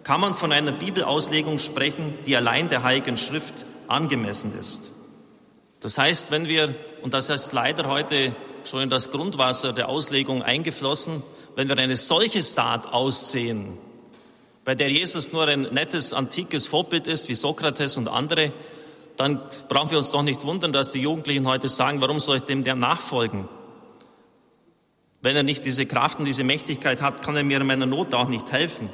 [0.04, 4.92] kann man von einer Bibelauslegung sprechen, die allein der Heiligen Schrift angemessen ist.
[5.82, 10.42] Das heißt, wenn wir, und das ist leider heute schon in das Grundwasser der Auslegung
[10.42, 11.22] eingeflossen,
[11.56, 13.76] wenn wir eine solche Saat aussehen,
[14.64, 18.52] bei der Jesus nur ein nettes, antikes Vorbild ist, wie Sokrates und andere,
[19.16, 22.42] dann brauchen wir uns doch nicht wundern, dass die Jugendlichen heute sagen, warum soll ich
[22.42, 23.48] dem der nachfolgen?
[25.20, 28.14] Wenn er nicht diese Kraft und diese Mächtigkeit hat, kann er mir in meiner Not
[28.14, 28.88] auch nicht helfen.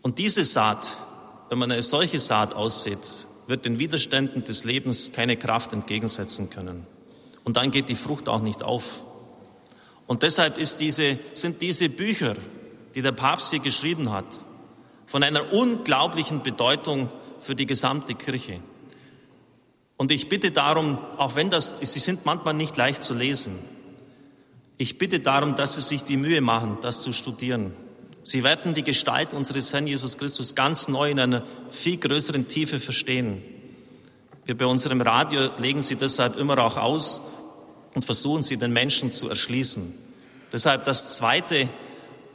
[0.00, 0.96] Und diese Saat,
[1.50, 6.86] wenn man eine solche Saat aussieht, wird den Widerständen des Lebens keine Kraft entgegensetzen können.
[7.42, 9.02] Und dann geht die Frucht auch nicht auf.
[10.06, 12.36] Und deshalb diese, sind diese Bücher,
[12.94, 14.26] die der Papst hier geschrieben hat,
[15.06, 17.08] von einer unglaublichen Bedeutung
[17.40, 18.60] für die gesamte Kirche.
[19.96, 23.58] Und ich bitte darum, auch wenn das, sie sind manchmal nicht leicht zu lesen,
[24.80, 27.72] ich bitte darum, dass Sie sich die Mühe machen, das zu studieren.
[28.28, 32.78] Sie werden die Gestalt unseres Herrn Jesus Christus ganz neu in einer viel größeren Tiefe
[32.78, 33.42] verstehen.
[34.44, 37.22] Wir bei unserem Radio legen Sie deshalb immer auch aus
[37.94, 39.94] und versuchen Sie den Menschen zu erschließen.
[40.52, 41.70] Deshalb das Zweite,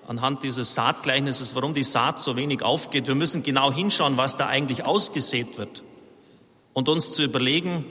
[0.08, 3.06] anhand dieses Saatgleichnisses, warum die Saat so wenig aufgeht.
[3.06, 5.84] Wir müssen genau hinschauen, was da eigentlich ausgesät wird
[6.74, 7.86] und uns zu überlegen,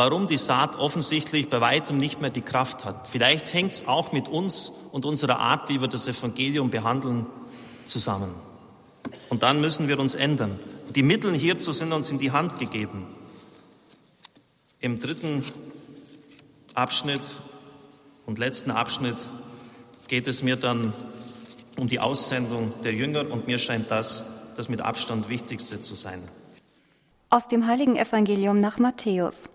[0.00, 3.06] warum die Saat offensichtlich bei weitem nicht mehr die Kraft hat.
[3.06, 7.26] Vielleicht hängt es auch mit uns und unserer Art, wie wir das Evangelium behandeln,
[7.84, 8.34] zusammen.
[9.28, 10.58] Und dann müssen wir uns ändern.
[10.94, 13.08] Die Mittel hierzu sind uns in die Hand gegeben.
[14.80, 15.44] Im dritten
[16.72, 17.42] Abschnitt
[18.24, 19.28] und letzten Abschnitt
[20.08, 20.94] geht es mir dann
[21.78, 24.24] um die Aussendung der Jünger und mir scheint das
[24.56, 26.26] das mit Abstand Wichtigste zu sein.
[27.28, 29.50] Aus dem heiligen Evangelium nach Matthäus.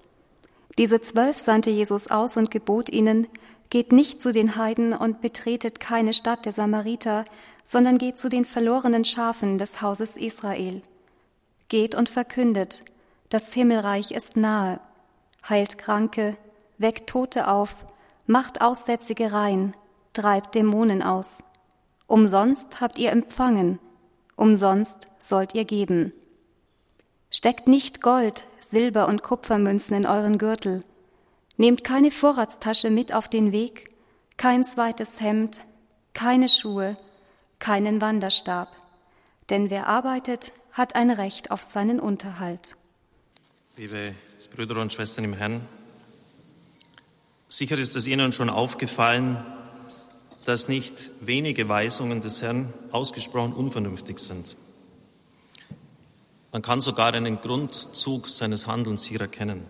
[0.77, 3.27] Diese zwölf sandte Jesus aus und gebot ihnen,
[3.69, 7.25] geht nicht zu den Heiden und betretet keine Stadt der Samariter,
[7.65, 10.81] sondern geht zu den verlorenen Schafen des Hauses Israel.
[11.69, 12.83] Geht und verkündet,
[13.29, 14.79] das Himmelreich ist nahe,
[15.47, 16.37] heilt Kranke,
[16.77, 17.85] weckt Tote auf,
[18.27, 19.73] macht Aussätzige rein,
[20.13, 21.39] treibt Dämonen aus.
[22.07, 23.79] Umsonst habt ihr empfangen,
[24.35, 26.13] umsonst sollt ihr geben.
[27.31, 30.81] Steckt nicht Gold, Silber und Kupfermünzen in euren Gürtel.
[31.55, 33.85] Nehmt keine Vorratstasche mit auf den Weg,
[34.35, 35.61] kein zweites Hemd,
[36.11, 36.97] keine Schuhe,
[37.57, 38.67] keinen Wanderstab.
[39.49, 42.75] Denn wer arbeitet, hat ein Recht auf seinen Unterhalt.
[43.77, 44.13] Liebe
[44.53, 45.61] Brüder und Schwestern im Herrn,
[47.47, 49.41] sicher ist es Ihnen schon aufgefallen,
[50.43, 54.57] dass nicht wenige Weisungen des Herrn ausgesprochen unvernünftig sind.
[56.55, 59.65] Man kann sogar einen Grundzug seines Handelns hier erkennen.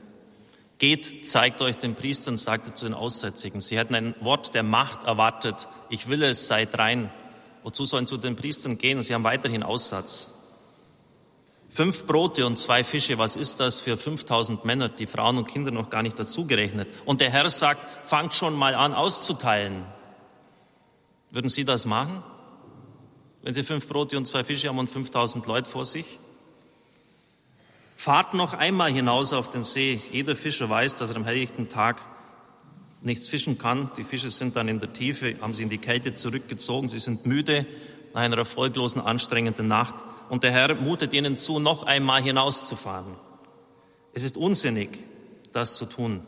[0.78, 3.60] Geht, zeigt euch den Priestern, sagte zu den Aussätzigen.
[3.60, 5.68] Sie hätten ein Wort der Macht erwartet.
[5.90, 7.10] Ich will es, seid rein.
[7.64, 9.02] Wozu sollen zu den Priestern gehen?
[9.02, 10.32] Sie haben weiterhin Aussatz.
[11.70, 15.72] Fünf Brote und zwei Fische, was ist das für 5000 Männer, die Frauen und Kinder
[15.72, 16.88] noch gar nicht dazugerechnet?
[17.06, 19.86] Und der Herr sagt, fangt schon mal an auszuteilen.
[21.32, 22.22] Würden Sie das machen?
[23.42, 26.20] Wenn Sie fünf Brote und zwei Fische haben und 5000 Leute vor sich?
[28.06, 30.00] Fahrt noch einmal hinaus auf den See.
[30.12, 32.04] Jeder Fischer weiß, dass er am helllichten Tag
[33.02, 33.90] nichts fischen kann.
[33.98, 36.88] Die Fische sind dann in der Tiefe, haben sie in die Kälte zurückgezogen.
[36.88, 37.66] Sie sind müde
[38.14, 39.96] nach einer erfolglosen, anstrengenden Nacht.
[40.30, 43.16] Und der Herr mutet ihnen zu, noch einmal hinauszufahren.
[44.14, 45.00] Es ist unsinnig,
[45.52, 46.22] das zu tun.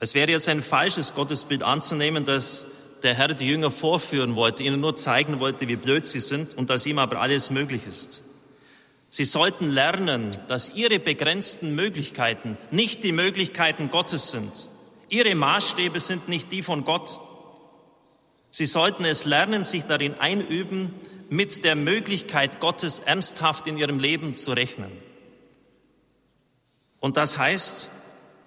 [0.00, 2.64] Es wäre jetzt ein falsches Gottesbild anzunehmen, dass
[3.02, 6.70] der Herr die Jünger vorführen wollte, ihnen nur zeigen wollte, wie blöd sie sind und
[6.70, 8.23] dass ihm aber alles möglich ist.
[9.14, 14.68] Sie sollten lernen, dass ihre begrenzten Möglichkeiten nicht die Möglichkeiten Gottes sind.
[15.08, 17.20] Ihre Maßstäbe sind nicht die von Gott.
[18.50, 20.92] Sie sollten es lernen, sich darin einüben,
[21.30, 24.90] mit der Möglichkeit Gottes ernsthaft in ihrem Leben zu rechnen.
[26.98, 27.92] Und das heißt,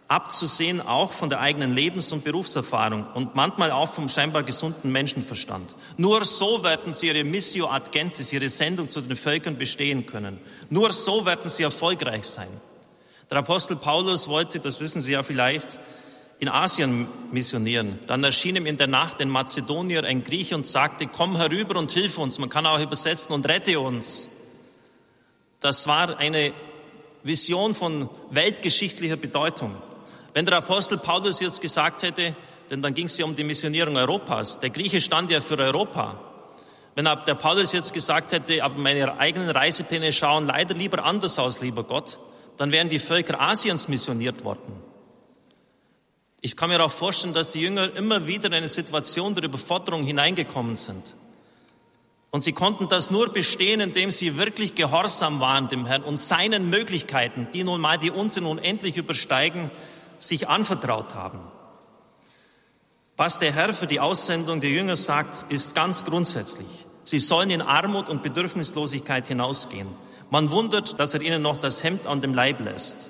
[0.08, 5.76] abzusehen auch von der eigenen Lebens- und Berufserfahrung und manchmal auch vom scheinbar gesunden Menschenverstand.
[5.98, 10.40] Nur so werden sie ihre Missio ad gentes, ihre Sendung zu den Völkern bestehen können.
[10.70, 12.50] Nur so werden sie erfolgreich sein.
[13.30, 15.80] Der Apostel Paulus wollte, das wissen Sie ja vielleicht,
[16.40, 18.00] in Asien missionieren.
[18.08, 21.92] Dann erschien ihm in der Nacht ein Mazedonier, ein Grieche und sagte, komm herüber und
[21.92, 22.40] hilf uns.
[22.40, 24.30] Man kann auch übersetzen und rette uns.
[25.60, 26.54] Das war eine
[27.24, 29.76] Vision von weltgeschichtlicher Bedeutung.
[30.38, 32.36] Wenn der Apostel Paulus jetzt gesagt hätte,
[32.70, 36.20] denn dann ging es ja um die Missionierung Europas, der Grieche stand ja für Europa.
[36.94, 41.60] Wenn der Paulus jetzt gesagt hätte, aber meine eigenen Reisepläne schauen leider lieber anders aus,
[41.62, 42.20] lieber Gott,
[42.56, 44.80] dann wären die Völker Asiens missioniert worden.
[46.42, 50.06] Ich kann mir auch vorstellen, dass die Jünger immer wieder in eine Situation der Überforderung
[50.06, 51.16] hineingekommen sind.
[52.30, 56.70] Und sie konnten das nur bestehen, indem sie wirklich gehorsam waren dem Herrn und seinen
[56.70, 59.72] Möglichkeiten, die nun mal die Unsinn unendlich übersteigen,
[60.20, 61.40] sich anvertraut haben.
[63.16, 66.68] Was der Herr für die Aussendung der Jünger sagt, ist ganz grundsätzlich.
[67.04, 69.88] Sie sollen in Armut und Bedürfnislosigkeit hinausgehen.
[70.30, 73.10] Man wundert, dass er ihnen noch das Hemd an dem Leib lässt.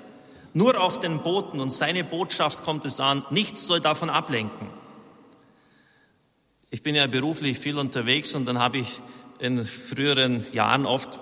[0.54, 3.24] Nur auf den Boten und seine Botschaft kommt es an.
[3.30, 4.68] Nichts soll davon ablenken.
[6.70, 9.00] Ich bin ja beruflich viel unterwegs und dann habe ich
[9.38, 11.20] in früheren Jahren oft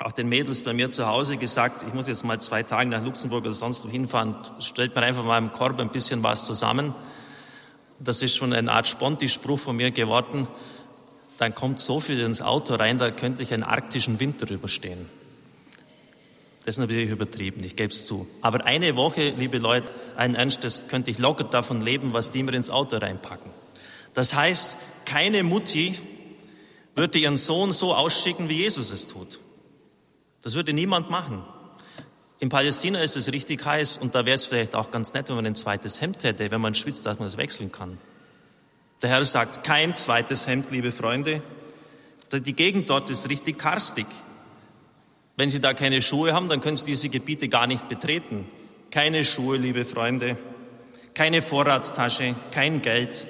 [0.00, 3.02] auch den Mädels bei mir zu Hause gesagt, ich muss jetzt mal zwei Tage nach
[3.02, 6.94] Luxemburg oder sonst wo hinfahren, stellt mir einfach mal im Korb ein bisschen was zusammen.
[7.98, 10.46] Das ist schon eine Art Sponti-Spruch von mir geworden.
[11.36, 15.06] Dann kommt so viel ins Auto rein, da könnte ich einen arktischen Winter überstehen.
[16.64, 18.28] Das ist natürlich übertrieben, ich gebe es zu.
[18.42, 22.52] Aber eine Woche, liebe Leute, ein Ernstes, könnte ich locker davon leben, was die mir
[22.54, 23.50] ins Auto reinpacken.
[24.14, 25.98] Das heißt, keine Mutti
[26.94, 29.38] würde ihren Sohn so ausschicken, wie Jesus es tut.
[30.48, 31.44] Das würde niemand machen.
[32.38, 35.36] In Palästina ist es richtig heiß und da wäre es vielleicht auch ganz nett, wenn
[35.36, 37.98] man ein zweites Hemd hätte, wenn man schwitzt, dass man es wechseln kann.
[39.02, 41.42] Der Herr sagt, kein zweites Hemd, liebe Freunde.
[42.32, 44.06] Die Gegend dort ist richtig karstig.
[45.36, 48.48] Wenn Sie da keine Schuhe haben, dann können Sie diese Gebiete gar nicht betreten.
[48.90, 50.38] Keine Schuhe, liebe Freunde,
[51.12, 53.26] keine Vorratstasche, kein Geld.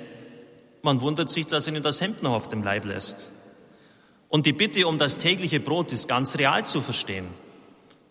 [0.83, 3.33] Man wundert sich, dass Ihnen das Hemd noch auf dem Leib lässt.
[4.29, 7.29] Und die Bitte um das tägliche Brot ist ganz real zu verstehen.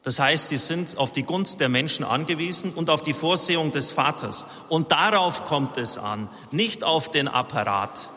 [0.03, 3.91] Das heißt, sie sind auf die Gunst der Menschen angewiesen und auf die Vorsehung des
[3.91, 4.45] Vaters.
[4.69, 8.09] Und darauf kommt es an, nicht auf den Apparat,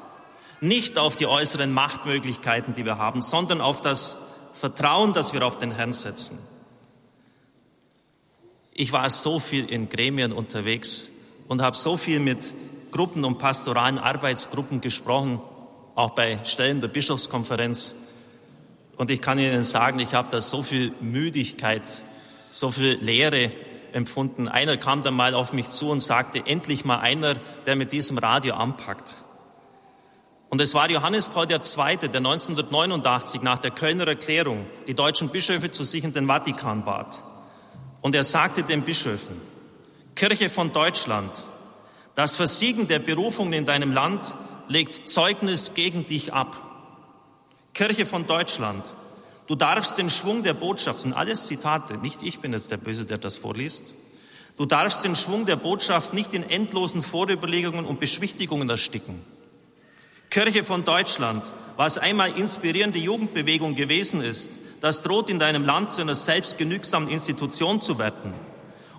[0.61, 4.19] nicht auf die äußeren Machtmöglichkeiten, die wir haben, sondern auf das
[4.55, 6.39] Vertrauen, das wir auf den Herrn setzen.
[8.73, 11.11] Ich war so viel in Gremien unterwegs
[11.49, 12.55] und habe so viel mit
[12.93, 15.41] Gruppen und pastoralen Arbeitsgruppen gesprochen
[16.01, 17.95] auch bei Stellen der Bischofskonferenz.
[18.97, 21.83] Und ich kann Ihnen sagen, ich habe da so viel Müdigkeit,
[22.51, 23.53] so viel Leere
[23.93, 24.49] empfunden.
[24.49, 27.35] Einer kam dann mal auf mich zu und sagte, endlich mal einer,
[27.67, 29.17] der mit diesem Radio anpackt.
[30.49, 31.59] Und es war Johannes Paul II.,
[32.09, 37.23] der 1989 nach der Kölner Erklärung die deutschen Bischöfe zu sich in den Vatikan bat.
[38.01, 39.41] Und er sagte den Bischöfen,
[40.17, 41.31] Kirche von Deutschland,
[42.17, 44.35] das Versiegen der Berufungen in deinem Land
[44.71, 46.57] legt Zeugnis gegen dich ab.
[47.75, 48.85] Kirche von Deutschland,
[49.49, 53.05] du darfst den Schwung der Botschaft, sind alles Zitate, nicht ich bin jetzt der Böse,
[53.05, 53.97] der das vorliest,
[54.57, 59.21] du darfst den Schwung der Botschaft nicht in endlosen Vorüberlegungen und Beschwichtigungen ersticken.
[60.31, 61.43] Kirche von Deutschland,
[61.77, 67.81] was einmal inspirierende Jugendbewegung gewesen ist, das droht in deinem Land zu einer selbstgenügsamen Institution
[67.81, 68.35] zu werden.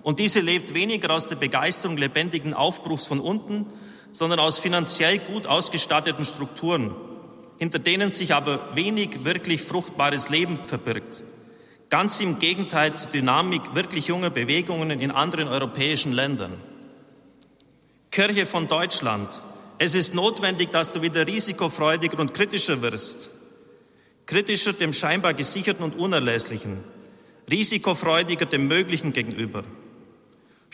[0.02, 3.72] Und diese lebt weniger aus der Begeisterung lebendigen Aufbruchs von unten,
[4.12, 6.94] sondern aus finanziell gut ausgestatteten Strukturen,
[7.58, 11.24] hinter denen sich aber wenig wirklich fruchtbares Leben verbirgt.
[11.90, 16.54] Ganz im Gegenteil zur Dynamik wirklich junger Bewegungen in anderen europäischen Ländern.
[18.10, 19.28] Kirche von Deutschland.
[19.78, 23.30] Es ist notwendig, dass du wieder risikofreudiger und kritischer wirst.
[24.26, 26.78] Kritischer dem scheinbar gesicherten und unerlässlichen.
[27.50, 29.64] Risikofreudiger dem Möglichen gegenüber.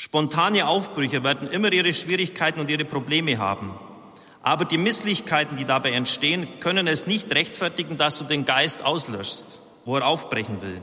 [0.00, 3.76] Spontane Aufbrüche werden immer ihre Schwierigkeiten und ihre Probleme haben.
[4.42, 9.60] Aber die Misslichkeiten, die dabei entstehen, können es nicht rechtfertigen, dass du den Geist auslöschst,
[9.84, 10.80] wo er aufbrechen will.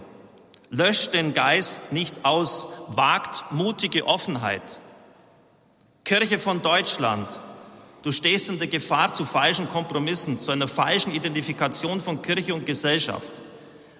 [0.69, 4.81] Löscht den Geist nicht aus, wagt mutige Offenheit.
[6.03, 7.29] Kirche von Deutschland,
[8.03, 12.65] du stehst in der Gefahr zu falschen Kompromissen, zu einer falschen Identifikation von Kirche und
[12.65, 13.31] Gesellschaft.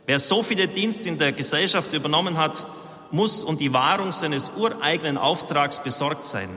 [0.07, 2.66] Wer so viele Dienste in der Gesellschaft übernommen hat,
[3.12, 6.49] muss um die Wahrung seines ureigenen Auftrags besorgt sein.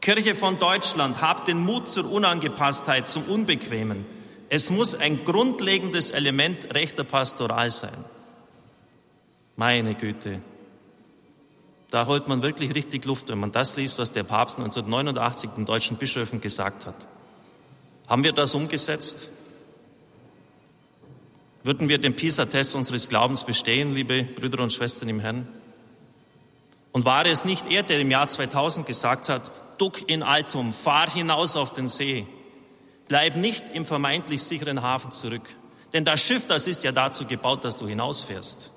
[0.00, 4.04] Kirche von Deutschland, habt den Mut zur Unangepasstheit, zum Unbequemen.
[4.50, 8.04] Es muss ein grundlegendes Element rechter Pastoral sein.
[9.56, 10.42] Meine Güte.
[11.90, 15.64] Da holt man wirklich richtig Luft, wenn man das liest, was der Papst 1989 den
[15.64, 17.08] deutschen Bischöfen gesagt hat.
[18.06, 19.30] Haben wir das umgesetzt?
[21.64, 25.48] Würden wir den PISA-Test unseres Glaubens bestehen, liebe Brüder und Schwestern im Herrn?
[26.92, 29.50] Und war es nicht er, der im Jahr 2000 gesagt hat,
[29.80, 32.26] duck in Altum, fahr hinaus auf den See,
[33.08, 35.56] bleib nicht im vermeintlich sicheren Hafen zurück.
[35.94, 38.70] Denn das Schiff, das ist ja dazu gebaut, dass du hinausfährst.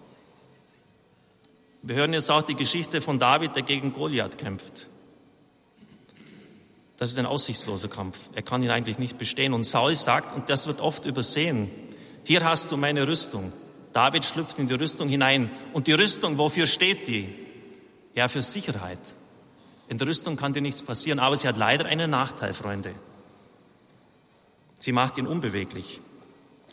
[1.82, 4.88] Wir hören jetzt auch die Geschichte von David, der gegen Goliath kämpft.
[6.96, 8.18] Das ist ein aussichtsloser Kampf.
[8.34, 9.54] Er kann ihn eigentlich nicht bestehen.
[9.54, 11.70] Und Saul sagt, und das wird oft übersehen,
[12.28, 13.54] hier hast du meine Rüstung.
[13.94, 15.50] David schlüpft in die Rüstung hinein.
[15.72, 17.34] Und die Rüstung, wofür steht die?
[18.16, 19.00] Ja, für Sicherheit.
[19.88, 22.94] In der Rüstung kann dir nichts passieren, aber sie hat leider einen Nachteil, Freunde.
[24.78, 26.02] Sie macht ihn unbeweglich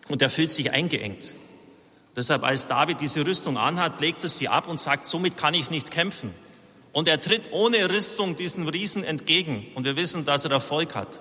[0.09, 1.37] und er fühlt sich eingeengt.
[2.17, 5.71] Deshalb, als David diese Rüstung anhat, legt er sie ab und sagt, somit kann ich
[5.71, 6.35] nicht kämpfen.
[6.93, 11.21] Und er tritt ohne Rüstung diesen Riesen entgegen und wir wissen, dass er Erfolg hat.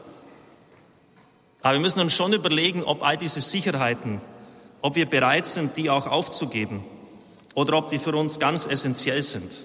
[1.63, 4.21] Aber wir müssen uns schon überlegen, ob all diese Sicherheiten,
[4.81, 6.83] ob wir bereit sind, die auch aufzugeben
[7.55, 9.63] oder ob die für uns ganz essentiell sind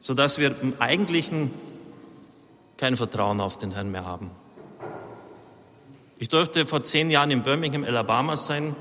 [0.00, 1.50] sodass wir im Eigentlichen
[2.76, 4.30] kein Vertrauen auf den Herrn mehr haben.
[6.18, 8.74] Ich durfte vor zehn Jahren in Birmingham, Alabama sein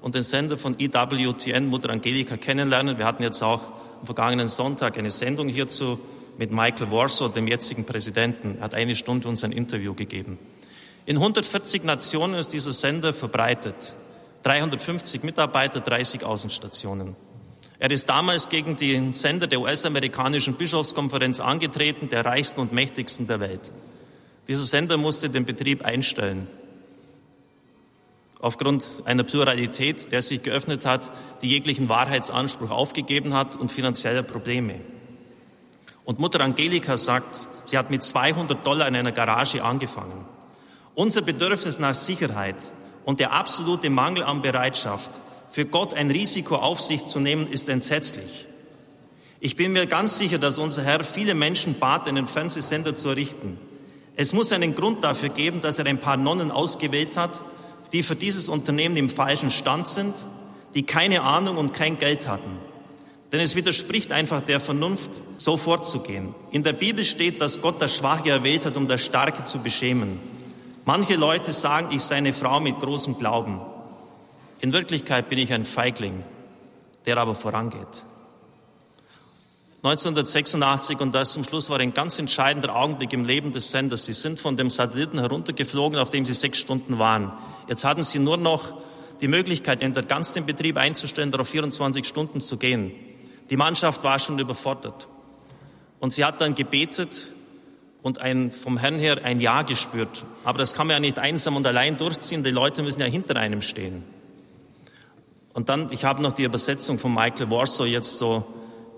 [0.00, 2.98] und den Sender von EWTN, Mutter Angelika, kennenlernen.
[2.98, 3.62] Wir hatten jetzt auch
[4.00, 5.98] am vergangenen Sonntag eine Sendung hierzu
[6.38, 8.58] mit Michael Warsaw, dem jetzigen Präsidenten.
[8.58, 10.38] Er hat eine Stunde uns ein Interview gegeben.
[11.08, 13.94] In 140 Nationen ist dieser Sender verbreitet.
[14.42, 17.16] 350 Mitarbeiter, 30 Außenstationen.
[17.78, 23.40] Er ist damals gegen den Sender der US-amerikanischen Bischofskonferenz angetreten, der reichsten und mächtigsten der
[23.40, 23.72] Welt.
[24.48, 26.46] Dieser Sender musste den Betrieb einstellen.
[28.38, 34.74] Aufgrund einer Pluralität, der sich geöffnet hat, die jeglichen Wahrheitsanspruch aufgegeben hat und finanzielle Probleme.
[36.04, 40.36] Und Mutter Angelika sagt, sie hat mit 200 Dollar in einer Garage angefangen.
[40.98, 42.56] Unser Bedürfnis nach Sicherheit
[43.04, 45.12] und der absolute Mangel an Bereitschaft
[45.48, 48.48] für Gott ein Risiko auf sich zu nehmen, ist entsetzlich.
[49.38, 53.58] Ich bin mir ganz sicher, dass unser Herr viele Menschen bat, einen Fernsehsender zu errichten.
[54.16, 57.42] Es muss einen Grund dafür geben, dass er ein paar Nonnen ausgewählt hat,
[57.92, 60.16] die für dieses Unternehmen im falschen Stand sind,
[60.74, 62.58] die keine Ahnung und kein Geld hatten.
[63.30, 66.34] Denn es widerspricht einfach der Vernunft, so vorzugehen.
[66.50, 70.36] In der Bibel steht, dass Gott das Schwache erwählt hat, um das Starke zu beschämen.
[70.88, 73.60] Manche Leute sagen, ich sei eine Frau mit großem Glauben.
[74.60, 76.24] In Wirklichkeit bin ich ein Feigling,
[77.04, 78.04] der aber vorangeht.
[79.82, 84.06] 1986, und das zum Schluss war ein ganz entscheidender Augenblick im Leben des Senders.
[84.06, 87.32] Sie sind von dem Satelliten heruntergeflogen, auf dem Sie sechs Stunden waren.
[87.68, 88.72] Jetzt hatten Sie nur noch
[89.20, 92.92] die Möglichkeit, den Betrieb einzustellen oder auf 24 Stunden zu gehen.
[93.50, 95.06] Die Mannschaft war schon überfordert.
[96.00, 97.30] Und sie hat dann gebetet
[98.08, 100.24] und ein, vom Herrn her ein Ja gespürt.
[100.42, 102.42] Aber das kann man ja nicht einsam und allein durchziehen.
[102.42, 104.02] Die Leute müssen ja hinter einem stehen.
[105.52, 108.46] Und dann, ich habe noch die Übersetzung von Michael Warsaw jetzt so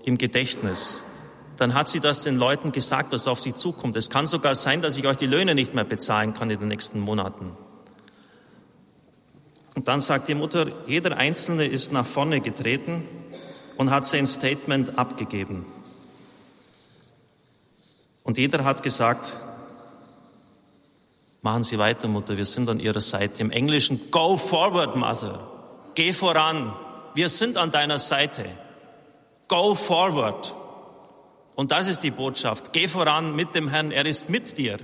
[0.05, 1.03] im Gedächtnis.
[1.57, 3.97] Dann hat sie das den Leuten gesagt, was auf sie zukommt.
[3.97, 6.69] Es kann sogar sein, dass ich euch die Löhne nicht mehr bezahlen kann in den
[6.69, 7.51] nächsten Monaten.
[9.75, 13.05] Und dann sagt die Mutter, jeder Einzelne ist nach vorne getreten
[13.75, 15.65] und hat sein Statement abgegeben.
[18.23, 19.37] Und jeder hat gesagt,
[21.41, 23.41] Machen Sie weiter, Mutter, wir sind an Ihrer Seite.
[23.41, 25.47] Im Englischen, go forward, Mother.
[25.95, 26.75] Geh voran.
[27.15, 28.45] Wir sind an deiner Seite.
[29.47, 30.55] Go forward.
[31.55, 32.71] Und das ist die Botschaft.
[32.73, 33.91] Geh voran mit dem Herrn.
[33.91, 34.77] Er ist mit dir.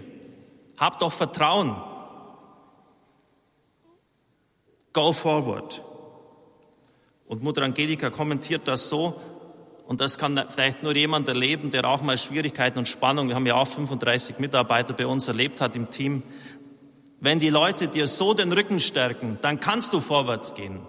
[0.78, 1.76] Hab doch Vertrauen.
[4.94, 5.84] Go forward.
[7.28, 9.22] Und Mutter Angelika kommentiert das so,
[9.88, 13.46] und das kann vielleicht nur jemand erleben, der auch mal Schwierigkeiten und Spannung, wir haben
[13.46, 16.24] ja auch 35 Mitarbeiter bei uns erlebt hat im Team.
[17.22, 20.82] Wenn die Leute dir so den Rücken stärken, dann kannst du vorwärts gehen.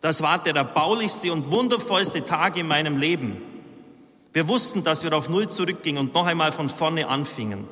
[0.00, 3.42] Das war der erbaulichste und wundervollste Tag in meinem Leben.
[4.32, 7.66] Wir wussten, dass wir auf Null zurückgingen und noch einmal von vorne anfingen.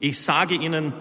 [0.00, 0.92] Ich sage Ihnen,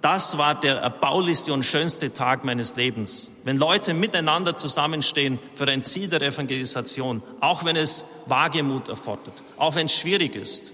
[0.00, 3.32] das war der erbaulichste und schönste Tag meines Lebens.
[3.42, 9.74] Wenn Leute miteinander zusammenstehen für ein Ziel der Evangelisation, auch wenn es Wagemut erfordert, auch
[9.74, 10.72] wenn es schwierig ist.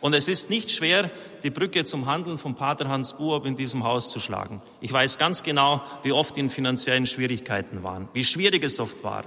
[0.00, 1.10] Und es ist nicht schwer,
[1.44, 4.62] die Brücke zum Handeln von Pater Hans Buob in diesem Haus zu schlagen.
[4.80, 9.24] Ich weiß ganz genau, wie oft in finanziellen Schwierigkeiten waren, wie schwierig es oft war.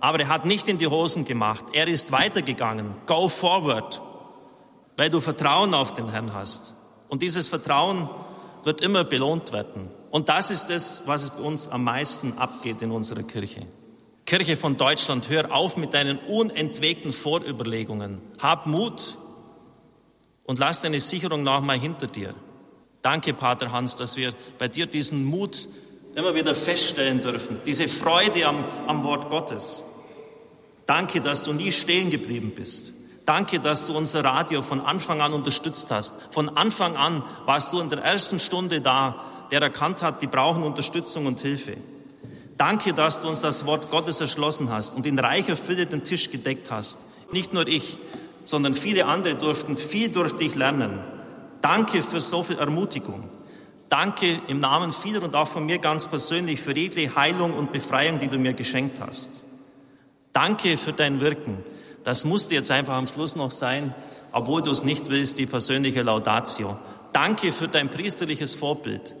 [0.00, 1.64] Aber er hat nicht in die Hosen gemacht.
[1.74, 2.94] Er ist weitergegangen.
[3.06, 4.02] Go forward.
[4.96, 6.74] Weil du Vertrauen auf den Herrn hast.
[7.08, 8.08] Und dieses Vertrauen
[8.64, 9.90] wird immer belohnt werden.
[10.10, 13.66] Und das ist es, was es bei uns am meisten abgeht in unserer Kirche.
[14.26, 18.20] Kirche von Deutschland, hör auf mit deinen unentwegten Vorüberlegungen.
[18.38, 19.16] Hab Mut
[20.44, 22.34] und lass deine Sicherung noch mal hinter dir.
[23.00, 25.66] Danke, Pater Hans, dass wir bei dir diesen Mut
[26.14, 27.58] immer wieder feststellen dürfen.
[27.66, 29.84] Diese Freude am, am Wort Gottes.
[30.86, 32.92] Danke, dass du nie stehen geblieben bist.
[33.24, 36.14] Danke, dass du unser Radio von Anfang an unterstützt hast.
[36.30, 39.14] Von Anfang an warst du in der ersten Stunde da,
[39.50, 41.76] der erkannt hat, die brauchen Unterstützung und Hilfe.
[42.58, 46.30] Danke, dass du uns das Wort Gottes erschlossen hast und in reicher Fülle den Tisch
[46.30, 47.00] gedeckt hast.
[47.32, 47.98] Nicht nur ich,
[48.44, 51.00] sondern viele andere durften viel durch dich lernen.
[51.60, 53.28] Danke für so viel Ermutigung.
[53.88, 58.18] Danke im Namen vieler und auch von mir ganz persönlich für jede Heilung und Befreiung,
[58.18, 59.44] die du mir geschenkt hast.
[60.32, 61.62] Danke für dein Wirken.
[62.04, 63.94] Das musste jetzt einfach am Schluss noch sein,
[64.32, 66.76] obwohl du es nicht willst, die persönliche Laudatio.
[67.12, 69.14] Danke für dein priesterliches Vorbild.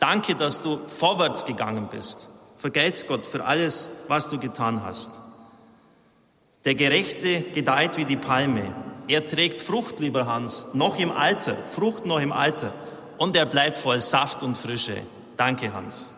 [0.00, 2.30] Danke, dass du vorwärts gegangen bist.
[2.58, 5.12] Vergelt's Gott für alles, was du getan hast.
[6.64, 8.74] Der Gerechte gedeiht wie die Palme.
[9.06, 12.72] Er trägt Frucht, lieber Hans, noch im Alter, Frucht noch im Alter.
[13.18, 14.96] Und er bleibt voll Saft und Frische.
[15.36, 16.13] Danke, Hans.